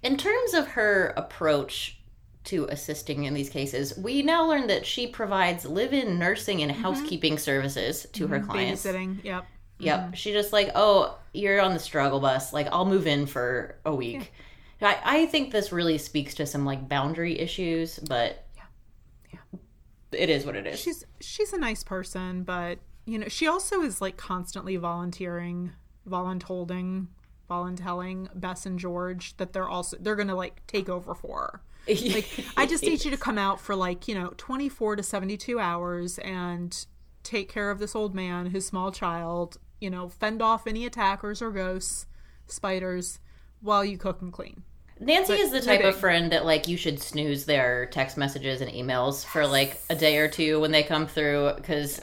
[0.04, 2.00] in terms of her approach
[2.46, 6.72] to assisting in these cases, we now learn that she provides live in nursing and
[6.72, 6.82] mm-hmm.
[6.82, 8.50] housekeeping services to her mm-hmm.
[8.50, 8.86] clients.
[8.86, 9.24] Babysitting.
[9.24, 9.46] Yep.
[9.80, 10.00] Yep.
[10.00, 10.14] Mm-hmm.
[10.14, 12.54] She just like, oh, you're on the struggle bus.
[12.54, 14.34] Like, I'll move in for a week.
[14.82, 18.64] I, I think this really speaks to some like boundary issues, but yeah.
[19.34, 19.60] Yeah.
[20.14, 20.80] it is what it is.
[20.80, 25.72] She's she's a nice person, but you know, she also is like constantly volunteering,
[26.08, 27.08] voluntolding,
[27.50, 31.62] voluntelling Bess and George that they're also they're gonna like take over for her.
[31.90, 35.60] Like, I just need you to come out for like, you know, 24 to 72
[35.60, 36.86] hours and
[37.24, 41.42] take care of this old man, his small child, you know, fend off any attackers
[41.42, 42.06] or ghosts,
[42.46, 43.20] spiders,
[43.62, 44.64] while you cook and clean.
[45.00, 48.70] Nancy is the type of friend that like you should snooze their text messages and
[48.72, 52.02] emails for like a day or two when they come through because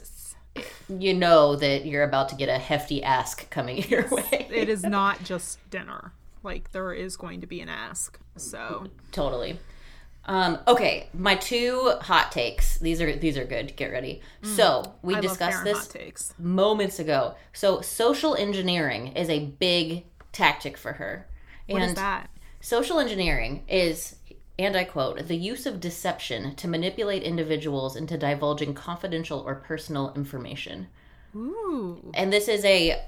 [0.88, 4.46] you know that you're about to get a hefty ask coming your way.
[4.50, 6.12] It is not just dinner.
[6.42, 8.18] Like, there is going to be an ask.
[8.36, 9.58] So, Totally.
[10.26, 12.78] Um, okay, my two hot takes.
[12.78, 13.76] These are these are good.
[13.76, 14.20] Get ready.
[14.42, 15.18] So we Mm.
[15.18, 17.36] I discussed this moments ago.
[17.52, 21.28] So social engineering is a big tactic for her.
[21.68, 22.28] What and is that?
[22.60, 24.15] social engineering is
[24.58, 30.14] and I quote, the use of deception to manipulate individuals into divulging confidential or personal
[30.14, 30.88] information.
[31.34, 32.10] Ooh.
[32.14, 33.02] And this is a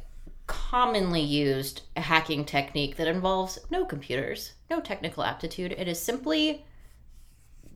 [0.46, 5.72] commonly used hacking technique that involves no computers, no technical aptitude.
[5.72, 6.66] It is simply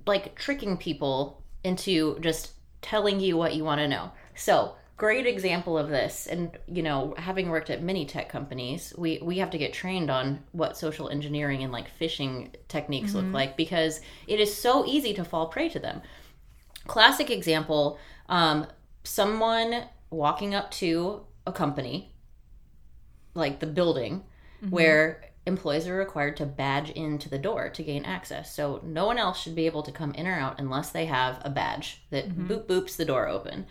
[0.07, 2.53] like tricking people into just
[2.83, 4.11] telling you what you want to know.
[4.35, 9.19] So, great example of this and you know, having worked at many tech companies, we
[9.23, 13.35] we have to get trained on what social engineering and like phishing techniques look mm-hmm.
[13.35, 16.03] like because it is so easy to fall prey to them.
[16.87, 18.67] Classic example um,
[19.05, 22.15] someone walking up to a company
[23.35, 24.25] like the building
[24.63, 24.71] mm-hmm.
[24.71, 28.55] where employees are required to badge into the door to gain access.
[28.55, 31.41] So no one else should be able to come in or out unless they have
[31.45, 32.47] a badge that mm-hmm.
[32.47, 33.67] boop boops the door open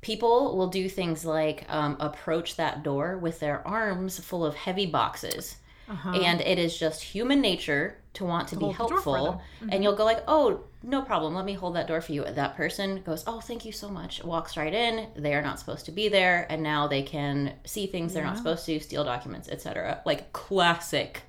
[0.00, 4.86] people will do things like um, approach that door with their arms full of heavy
[4.86, 5.56] boxes.
[6.14, 9.42] And it is just human nature to want to, be door for helpful.
[9.70, 11.34] and you'll go like oh no problem.
[11.34, 12.24] Let me hold that door for you.
[12.24, 14.22] That person goes oh thank you so much.
[14.22, 15.08] Walks right in.
[15.16, 16.46] They are not supposed to be there.
[16.48, 21.22] And now they can see things they're not supposed to steal documents etc like classic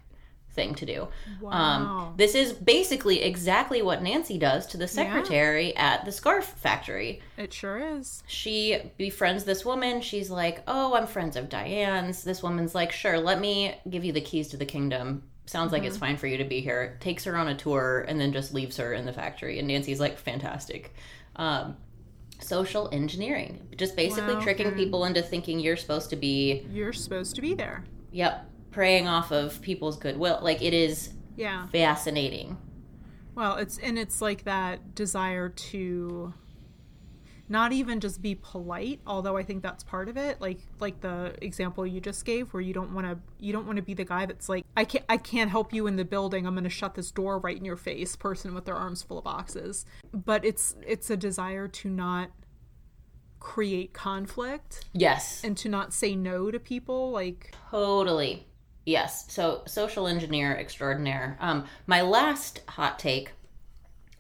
[0.54, 1.08] thing to do
[1.40, 1.52] Wow.
[1.52, 7.22] um, this is basically exactly what nancy does to the secretary at the scarf factory
[7.38, 8.22] It sure is.
[8.28, 10.02] she befriends this woman.
[10.02, 14.12] She's like, "Oh, I'm friends of Diane's." This woman's like, "Sure, let me give you
[14.14, 15.24] the keys to the kingdom.
[15.46, 18.20] Sounds like it's fine for you to be here." Takes her on a tour and
[18.20, 19.58] then just leaves her in the factory.
[19.60, 20.94] And Nancy's like, "Fantastic."
[21.36, 21.78] Um,
[22.40, 24.76] social engineering, just basically Wow, tricking okay.
[24.76, 27.84] people into thinking you're supposed to be, You're supposed to be there.
[28.12, 30.40] yep, preying off of people's goodwill.
[30.42, 31.68] Like it is Yeah.
[31.68, 32.58] fascinating.
[33.36, 36.34] Well, it's and it's like that desire to
[37.50, 40.40] not even just be polite, although I think that's part of it.
[40.40, 43.76] Like like the example you just gave where you don't want to you don't want
[43.78, 46.46] to be the guy that's like I can't I can't help you in the building.
[46.48, 49.18] I'm going to shut this door right in your face, person with their arms full
[49.18, 49.86] of boxes.
[50.14, 52.32] But it's it's a desire to not
[53.40, 55.44] create conflict Yes.
[55.44, 58.46] and to not say no to people like Totally.
[58.86, 59.26] Yes.
[59.32, 61.38] So social engineer extraordinaire.
[61.40, 63.32] Um, my last hot take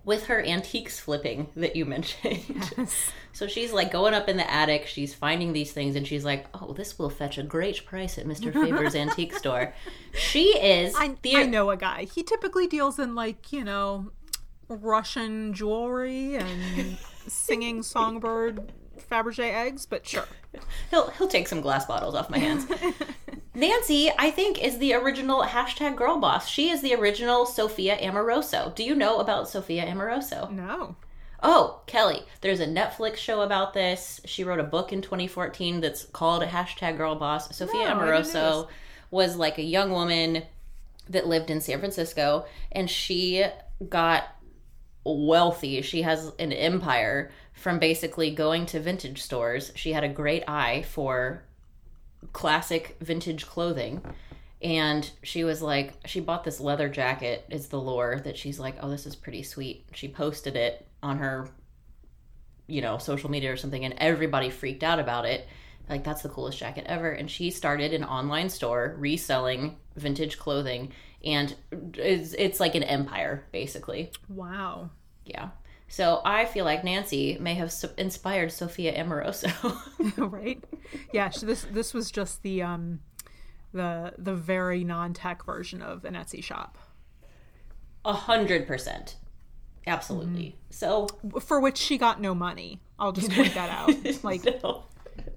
[0.03, 2.89] with her antiques flipping that you mentioned.
[3.33, 6.45] so she's like going up in the attic, she's finding these things, and she's like,
[6.53, 8.53] "Oh, this will fetch a great price at Mr.
[8.53, 9.73] Faber's antique store."
[10.13, 12.05] She is I, the I know a guy.
[12.13, 14.11] He typically deals in like you know
[14.67, 16.97] Russian jewelry and
[17.27, 18.71] singing songbird
[19.09, 20.25] Fabergé eggs, but sure.
[20.89, 22.65] he'll he'll take some glass bottles off my hands.
[23.53, 26.47] Nancy, I think, is the original hashtag girl boss.
[26.47, 28.73] She is the original Sophia Amoruso.
[28.73, 30.49] Do you know about Sophia Amoruso?
[30.51, 30.95] No.
[31.43, 34.21] Oh, Kelly, there's a Netflix show about this.
[34.25, 37.55] She wrote a book in 2014 that's called hashtag girl boss.
[37.55, 38.67] Sophia No, I didn't know Amoruso
[39.09, 40.43] was like a young woman
[41.09, 43.45] that lived in San Francisco and she
[43.89, 44.23] got
[45.03, 45.81] wealthy.
[45.81, 49.71] She has an empire from basically going to vintage stores.
[49.75, 51.43] She had a great eye for
[52.33, 54.01] classic vintage clothing.
[54.61, 58.75] And she was like, she bought this leather jacket, is the lore that she's like,
[58.81, 59.85] oh, this is pretty sweet.
[59.93, 61.49] She posted it on her,
[62.67, 65.47] you know, social media or something, and everybody freaked out about it.
[65.89, 67.09] Like, that's the coolest jacket ever.
[67.11, 70.93] And she started an online store reselling vintage clothing,
[71.25, 71.55] and
[71.95, 74.11] it's, it's like an empire, basically.
[74.29, 74.91] Wow.
[75.25, 75.49] Yeah.
[75.91, 79.51] So I feel like Nancy may have inspired Sophia Amoruso.
[80.31, 80.63] right?
[81.11, 83.01] Yeah, so this this was just the um
[83.73, 86.77] the the very non-tech version of an Etsy shop.
[88.05, 89.17] A hundred percent.
[89.85, 90.55] Absolutely.
[90.69, 91.07] So
[91.41, 92.79] For which she got no money.
[92.97, 93.93] I'll just point that out.
[94.23, 94.85] Like no.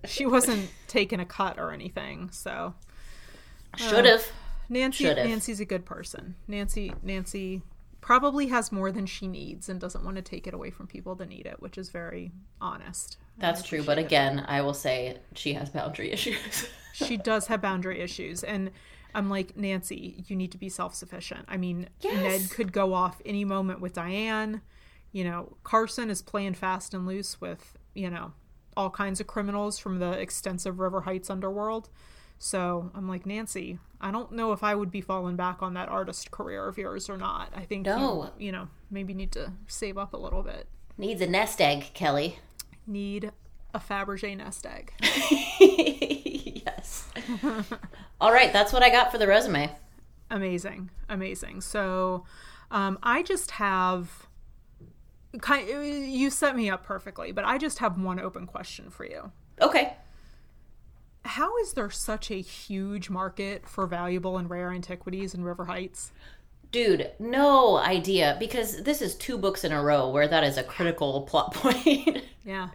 [0.04, 2.28] she wasn't taking a cut or anything.
[2.30, 2.74] So
[3.76, 4.24] should have.
[4.68, 5.26] Nancy Should've.
[5.26, 6.36] Nancy's a good person.
[6.46, 7.62] Nancy Nancy
[8.04, 11.14] probably has more than she needs and doesn't want to take it away from people
[11.14, 12.30] that need it, which is very
[12.60, 13.16] honest.
[13.38, 16.68] That's true, but again, I will say she has boundary issues.
[16.92, 18.70] She does have boundary issues and
[19.14, 21.46] I'm like, Nancy, you need to be self sufficient.
[21.48, 24.60] I mean, Ned could go off any moment with Diane.
[25.12, 28.32] You know, Carson is playing fast and loose with, you know,
[28.76, 31.88] all kinds of criminals from the extensive River Heights underworld.
[32.44, 35.88] So I'm like, Nancy, I don't know if I would be falling back on that
[35.88, 37.50] artist career of yours or not.
[37.56, 38.32] I think No.
[38.36, 40.66] you, you know, maybe need to save up a little bit.
[40.98, 42.38] Needs a nest egg, Kelly.
[42.86, 43.32] Need
[43.72, 44.92] a Fabergé nest egg.
[45.58, 47.08] yes.
[48.20, 49.70] All right, that's what I got for the resume.
[50.30, 52.24] amazing amazing so
[52.70, 54.26] um, i just have
[55.40, 59.30] kind you set me up perfectly but i just have one open question for you
[59.62, 59.94] Okay.
[61.24, 66.12] How is there such a huge market for valuable and rare antiquities in river heights?
[66.70, 70.62] Dude, no idea because this is two books in a row where that is a
[70.62, 72.22] critical plot point.
[72.44, 72.70] yeah.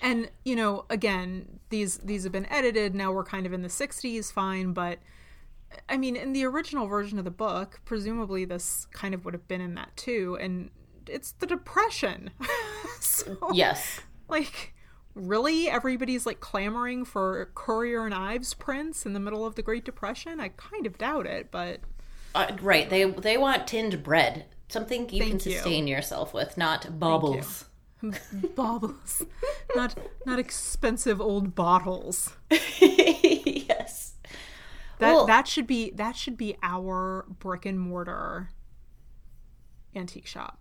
[0.00, 2.94] And you know again these these have been edited.
[2.94, 4.98] Now we're kind of in the 60s fine but
[5.88, 9.48] i mean in the original version of the book presumably this kind of would have
[9.48, 10.36] been in that too.
[10.40, 10.70] And
[11.06, 12.30] it's the depression.
[13.00, 14.00] So yes.
[14.28, 14.74] like
[15.14, 19.84] really everybody's like clamoring for Currier and Ives prints in the middle of the great
[19.84, 21.80] depression i kind of doubt it but
[22.34, 22.88] Uh, right.
[22.88, 24.46] They they want tinned bread.
[24.68, 25.52] Something you can Thank you.
[25.52, 27.66] sustain yourself with, not baubles.
[28.56, 29.22] baubles
[29.76, 29.94] not
[30.24, 32.34] not expensive old bottles
[32.80, 34.14] yes.
[34.98, 38.48] that Well- that should be that should be our brick and mortar
[39.94, 40.58] antique shop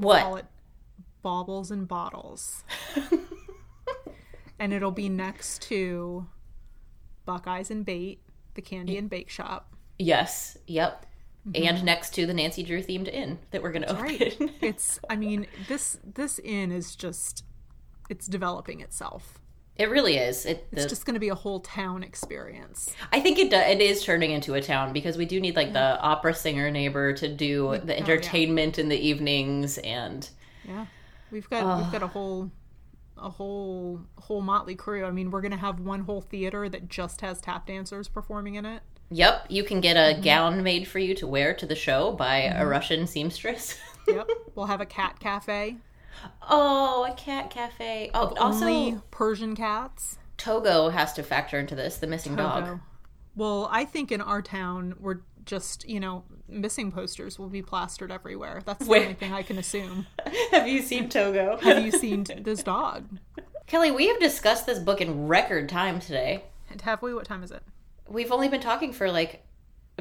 [0.00, 0.38] call What?
[0.40, 0.46] it
[1.22, 2.64] baubles and bottles
[4.62, 6.26] and it'll be next to
[7.26, 8.20] buckeyes and bait
[8.54, 10.56] the candy and bake shop Yes.
[10.66, 11.06] Yep.
[11.46, 11.66] Mm-hmm.
[11.66, 14.04] and next to the Nancy Drew themed inn that we're going to open.
[14.04, 14.36] Right.
[14.60, 17.44] it's I mean, this this inn is just
[18.08, 19.38] it's developing itself.
[19.76, 20.46] It really is.
[20.46, 22.94] It, It's the, just going to be a whole town experience.
[23.10, 25.72] I think it do, it is turning into a town because we do need like
[25.72, 30.28] the opera singer neighbor to do Oh, the entertainment in the evenings and
[30.64, 30.86] Yeah.
[31.32, 32.52] We've got we've got a whole
[33.22, 35.04] a whole whole motley crew.
[35.04, 38.56] I mean, we're going to have one whole theater that just has tap dancers performing
[38.56, 38.82] in it.
[39.10, 40.22] yep, you can get a Mm-hmm.
[40.22, 43.78] gown made for you to wear to the show by a Russian seamstress.
[44.08, 44.28] Yep.
[44.56, 45.76] we'll have a cat cafe.
[46.50, 48.10] oh, a cat cafe.
[48.14, 50.18] Oh, also Only Persian cats.
[50.36, 52.80] Togo has to factor into this, the missing dog.
[53.36, 58.10] Well, I think in our town we're just, you know, missing posters will be plastered
[58.12, 58.60] everywhere.
[58.64, 60.06] That's the Where- only thing I can assume.
[60.52, 61.56] Have you seen Togo?
[61.58, 63.06] Have you seen this dog?
[63.66, 66.44] Kelly, we have discussed this book in record time today.
[66.70, 67.14] And have we?
[67.14, 67.62] What time is it?
[68.08, 69.44] We've only been talking for like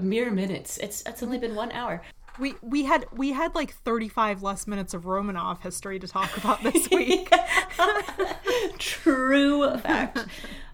[0.01, 0.77] mere minutes.
[0.79, 2.01] It's it's only been one hour.
[2.39, 6.63] We we had we had like 35 less minutes of Romanov history to talk about
[6.63, 7.31] this week.
[8.77, 10.19] True fact.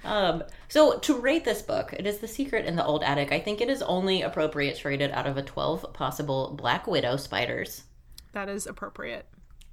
[0.07, 3.31] Um, so to rate this book, it is The Secret in the Old Attic.
[3.31, 6.87] I think it is only appropriate to rate it out of a 12 possible Black
[6.87, 7.83] Widow spiders.
[8.33, 9.27] that is appropriate.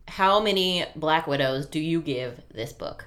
[0.08, 3.06] How many Black Widows do you give this book?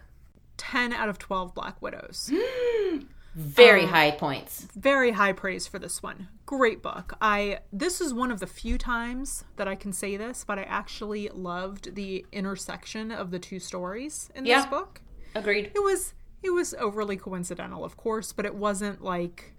[0.57, 2.31] 10 out of 12 Black Widows.
[3.35, 4.67] Very high points.
[4.75, 6.27] Very high praise for this one.
[6.47, 7.13] Great book.
[7.21, 10.63] I this is one of the few times that I can say this, but I
[10.63, 15.01] actually loved the intersection of the two stories in this book.
[15.35, 15.71] Agreed.
[15.75, 16.13] It was
[16.43, 19.53] it was overly coincidental, of course, but it wasn't like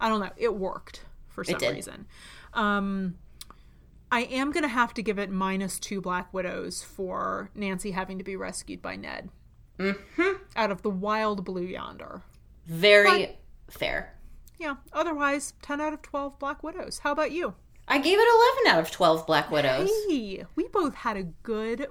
[0.00, 2.06] I don't know, it worked for some reason.
[2.52, 3.16] Um
[4.10, 8.24] I am gonna have to give it minus two Black Widows for Nancy having to
[8.24, 9.28] be rescued by Ned.
[9.78, 10.42] Mm-hmm.
[10.56, 12.22] Out of the wild blue yonder.
[12.66, 13.36] Very
[13.68, 14.14] fair.
[14.58, 14.76] Yeah.
[14.92, 17.00] Otherwise, ten out of twelve Black Widows.
[17.00, 17.54] How about you?
[17.86, 18.28] I gave it
[18.64, 19.90] 11 out of 12 Black Widows.
[20.08, 21.86] Hey, we both had a good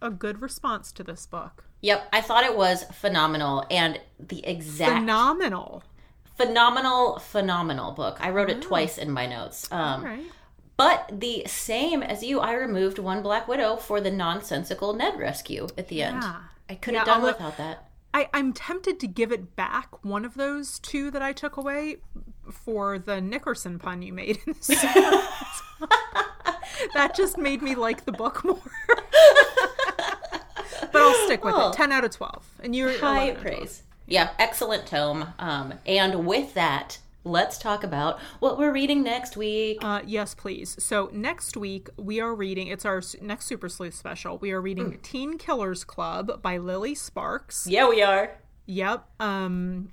[0.00, 1.64] a good response to this book.
[1.84, 5.82] Yep, I thought it was phenomenal and the exact Phenomenal.
[6.36, 8.16] phenomenal phenomenal book.
[8.20, 9.70] I wrote it twice in my notes.
[9.70, 10.24] Um right.
[10.78, 15.68] But the same as you, I removed one Black Widow for the nonsensical Ned rescue
[15.78, 16.24] at the end.
[16.68, 17.88] I could Yeah, have done although- without that.
[18.14, 21.96] I, I'm tempted to give it back one of those two that I took away
[22.50, 24.38] for the Nickerson pun you made.
[26.94, 28.60] that just made me like the book more.
[30.92, 31.72] but I'll stick with it.
[31.72, 32.46] 10 out of 12.
[32.62, 33.56] And you're High 11 out of 12.
[33.58, 33.82] praise.
[34.06, 35.28] Yeah, excellent tome.
[35.38, 39.78] Um, and with that, let's talk about what we're reading next week.
[39.82, 40.76] Uh, yes, please.
[40.82, 42.66] So next week we are reading.
[42.68, 44.36] It's our next Super Sleuth special.
[44.38, 47.66] We are reading Teen Killers Club by Lily Sparks.
[47.66, 48.30] yeah, we are.
[48.66, 49.04] Yep.
[49.20, 49.90] Um,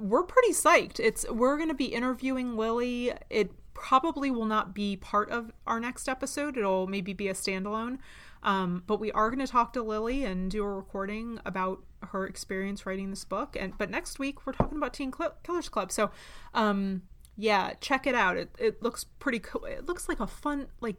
[0.00, 0.98] we're pretty psyched.
[0.98, 3.12] It's we're going to be interviewing Lily.
[3.28, 6.56] It probably will not be part of our next episode.
[6.56, 7.98] It'll maybe be a standalone.
[8.42, 12.26] Um, but we are going to talk to Lily and do a recording about her
[12.26, 13.56] experience writing this book.
[13.58, 15.92] And but next week we're talking about Teen Cl- Killers Club.
[15.92, 16.10] So,
[16.54, 17.02] um,
[17.36, 18.36] yeah, check it out.
[18.36, 19.64] It it looks pretty cool.
[19.64, 20.96] It looks like a fun like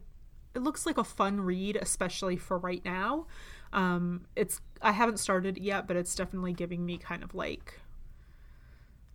[0.54, 3.26] it looks like a fun read, especially for right now.
[3.72, 7.80] Um, it's I haven't started it yet, but it's definitely giving me kind of like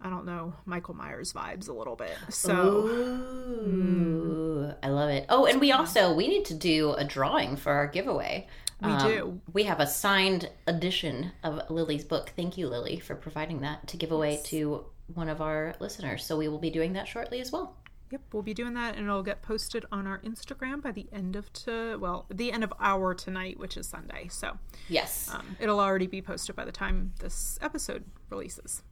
[0.02, 2.16] I don't know Michael Myers vibes a little bit.
[2.30, 5.26] So Ooh, I love it.
[5.30, 8.48] Oh, and we also we need to do a drawing for our giveaway.
[8.82, 9.41] Um, We do.
[9.54, 12.32] We have a signed edition of Lily's book.
[12.36, 16.26] Thank you, Lily, for providing that to give away to one of our listeners.
[16.26, 17.76] So we will be doing that shortly as well.
[18.12, 21.36] yep, we'll be doing that, and it'll get posted on our Instagram by the end
[21.36, 24.28] of to well the end of our tonight, which is Sunday.
[24.30, 24.58] So
[24.89, 25.30] Yes.
[25.34, 28.84] um, it'll already be posted by the time this episode releases.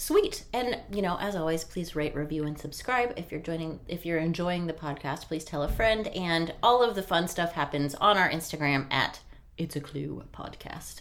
[0.00, 0.44] Sweet.
[0.54, 3.12] And you know, as always, please rate, review, and subscribe.
[3.16, 6.08] If you're joining if you're enjoying the podcast, please tell a friend.
[6.08, 9.20] And all of the fun stuff happens on our Instagram at
[9.58, 11.00] It's a Clue Podcast.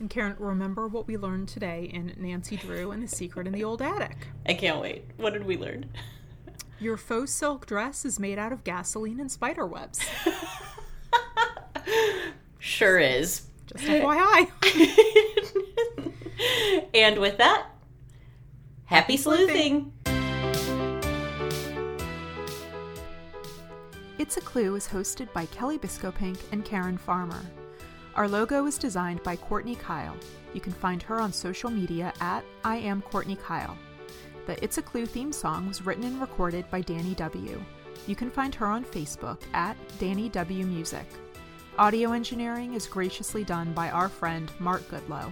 [0.00, 3.64] And Karen, remember what we learned today in Nancy Drew and the Secret in the
[3.64, 4.28] Old Attic.
[4.46, 5.04] I can't wait.
[5.18, 5.86] What did we learn?
[6.80, 10.00] Your faux silk dress is made out of gasoline and spider webs.
[12.58, 13.42] Sure is.
[13.66, 14.50] Just FYI.
[16.94, 17.66] and with that,
[18.88, 19.92] happy sleuthing.
[24.18, 27.42] It's a Clue is hosted by Kelly Biscopink and Karen Farmer.
[28.16, 30.16] Our logo is designed by Courtney Kyle.
[30.54, 33.76] You can find her on social media at I am Courtney Kyle.
[34.46, 37.62] The It's a Clue theme song was written and recorded by Danny W.
[38.06, 41.06] You can find her on Facebook at Danny W Music.
[41.78, 45.30] Audio engineering is graciously done by our friend Mark Goodlow.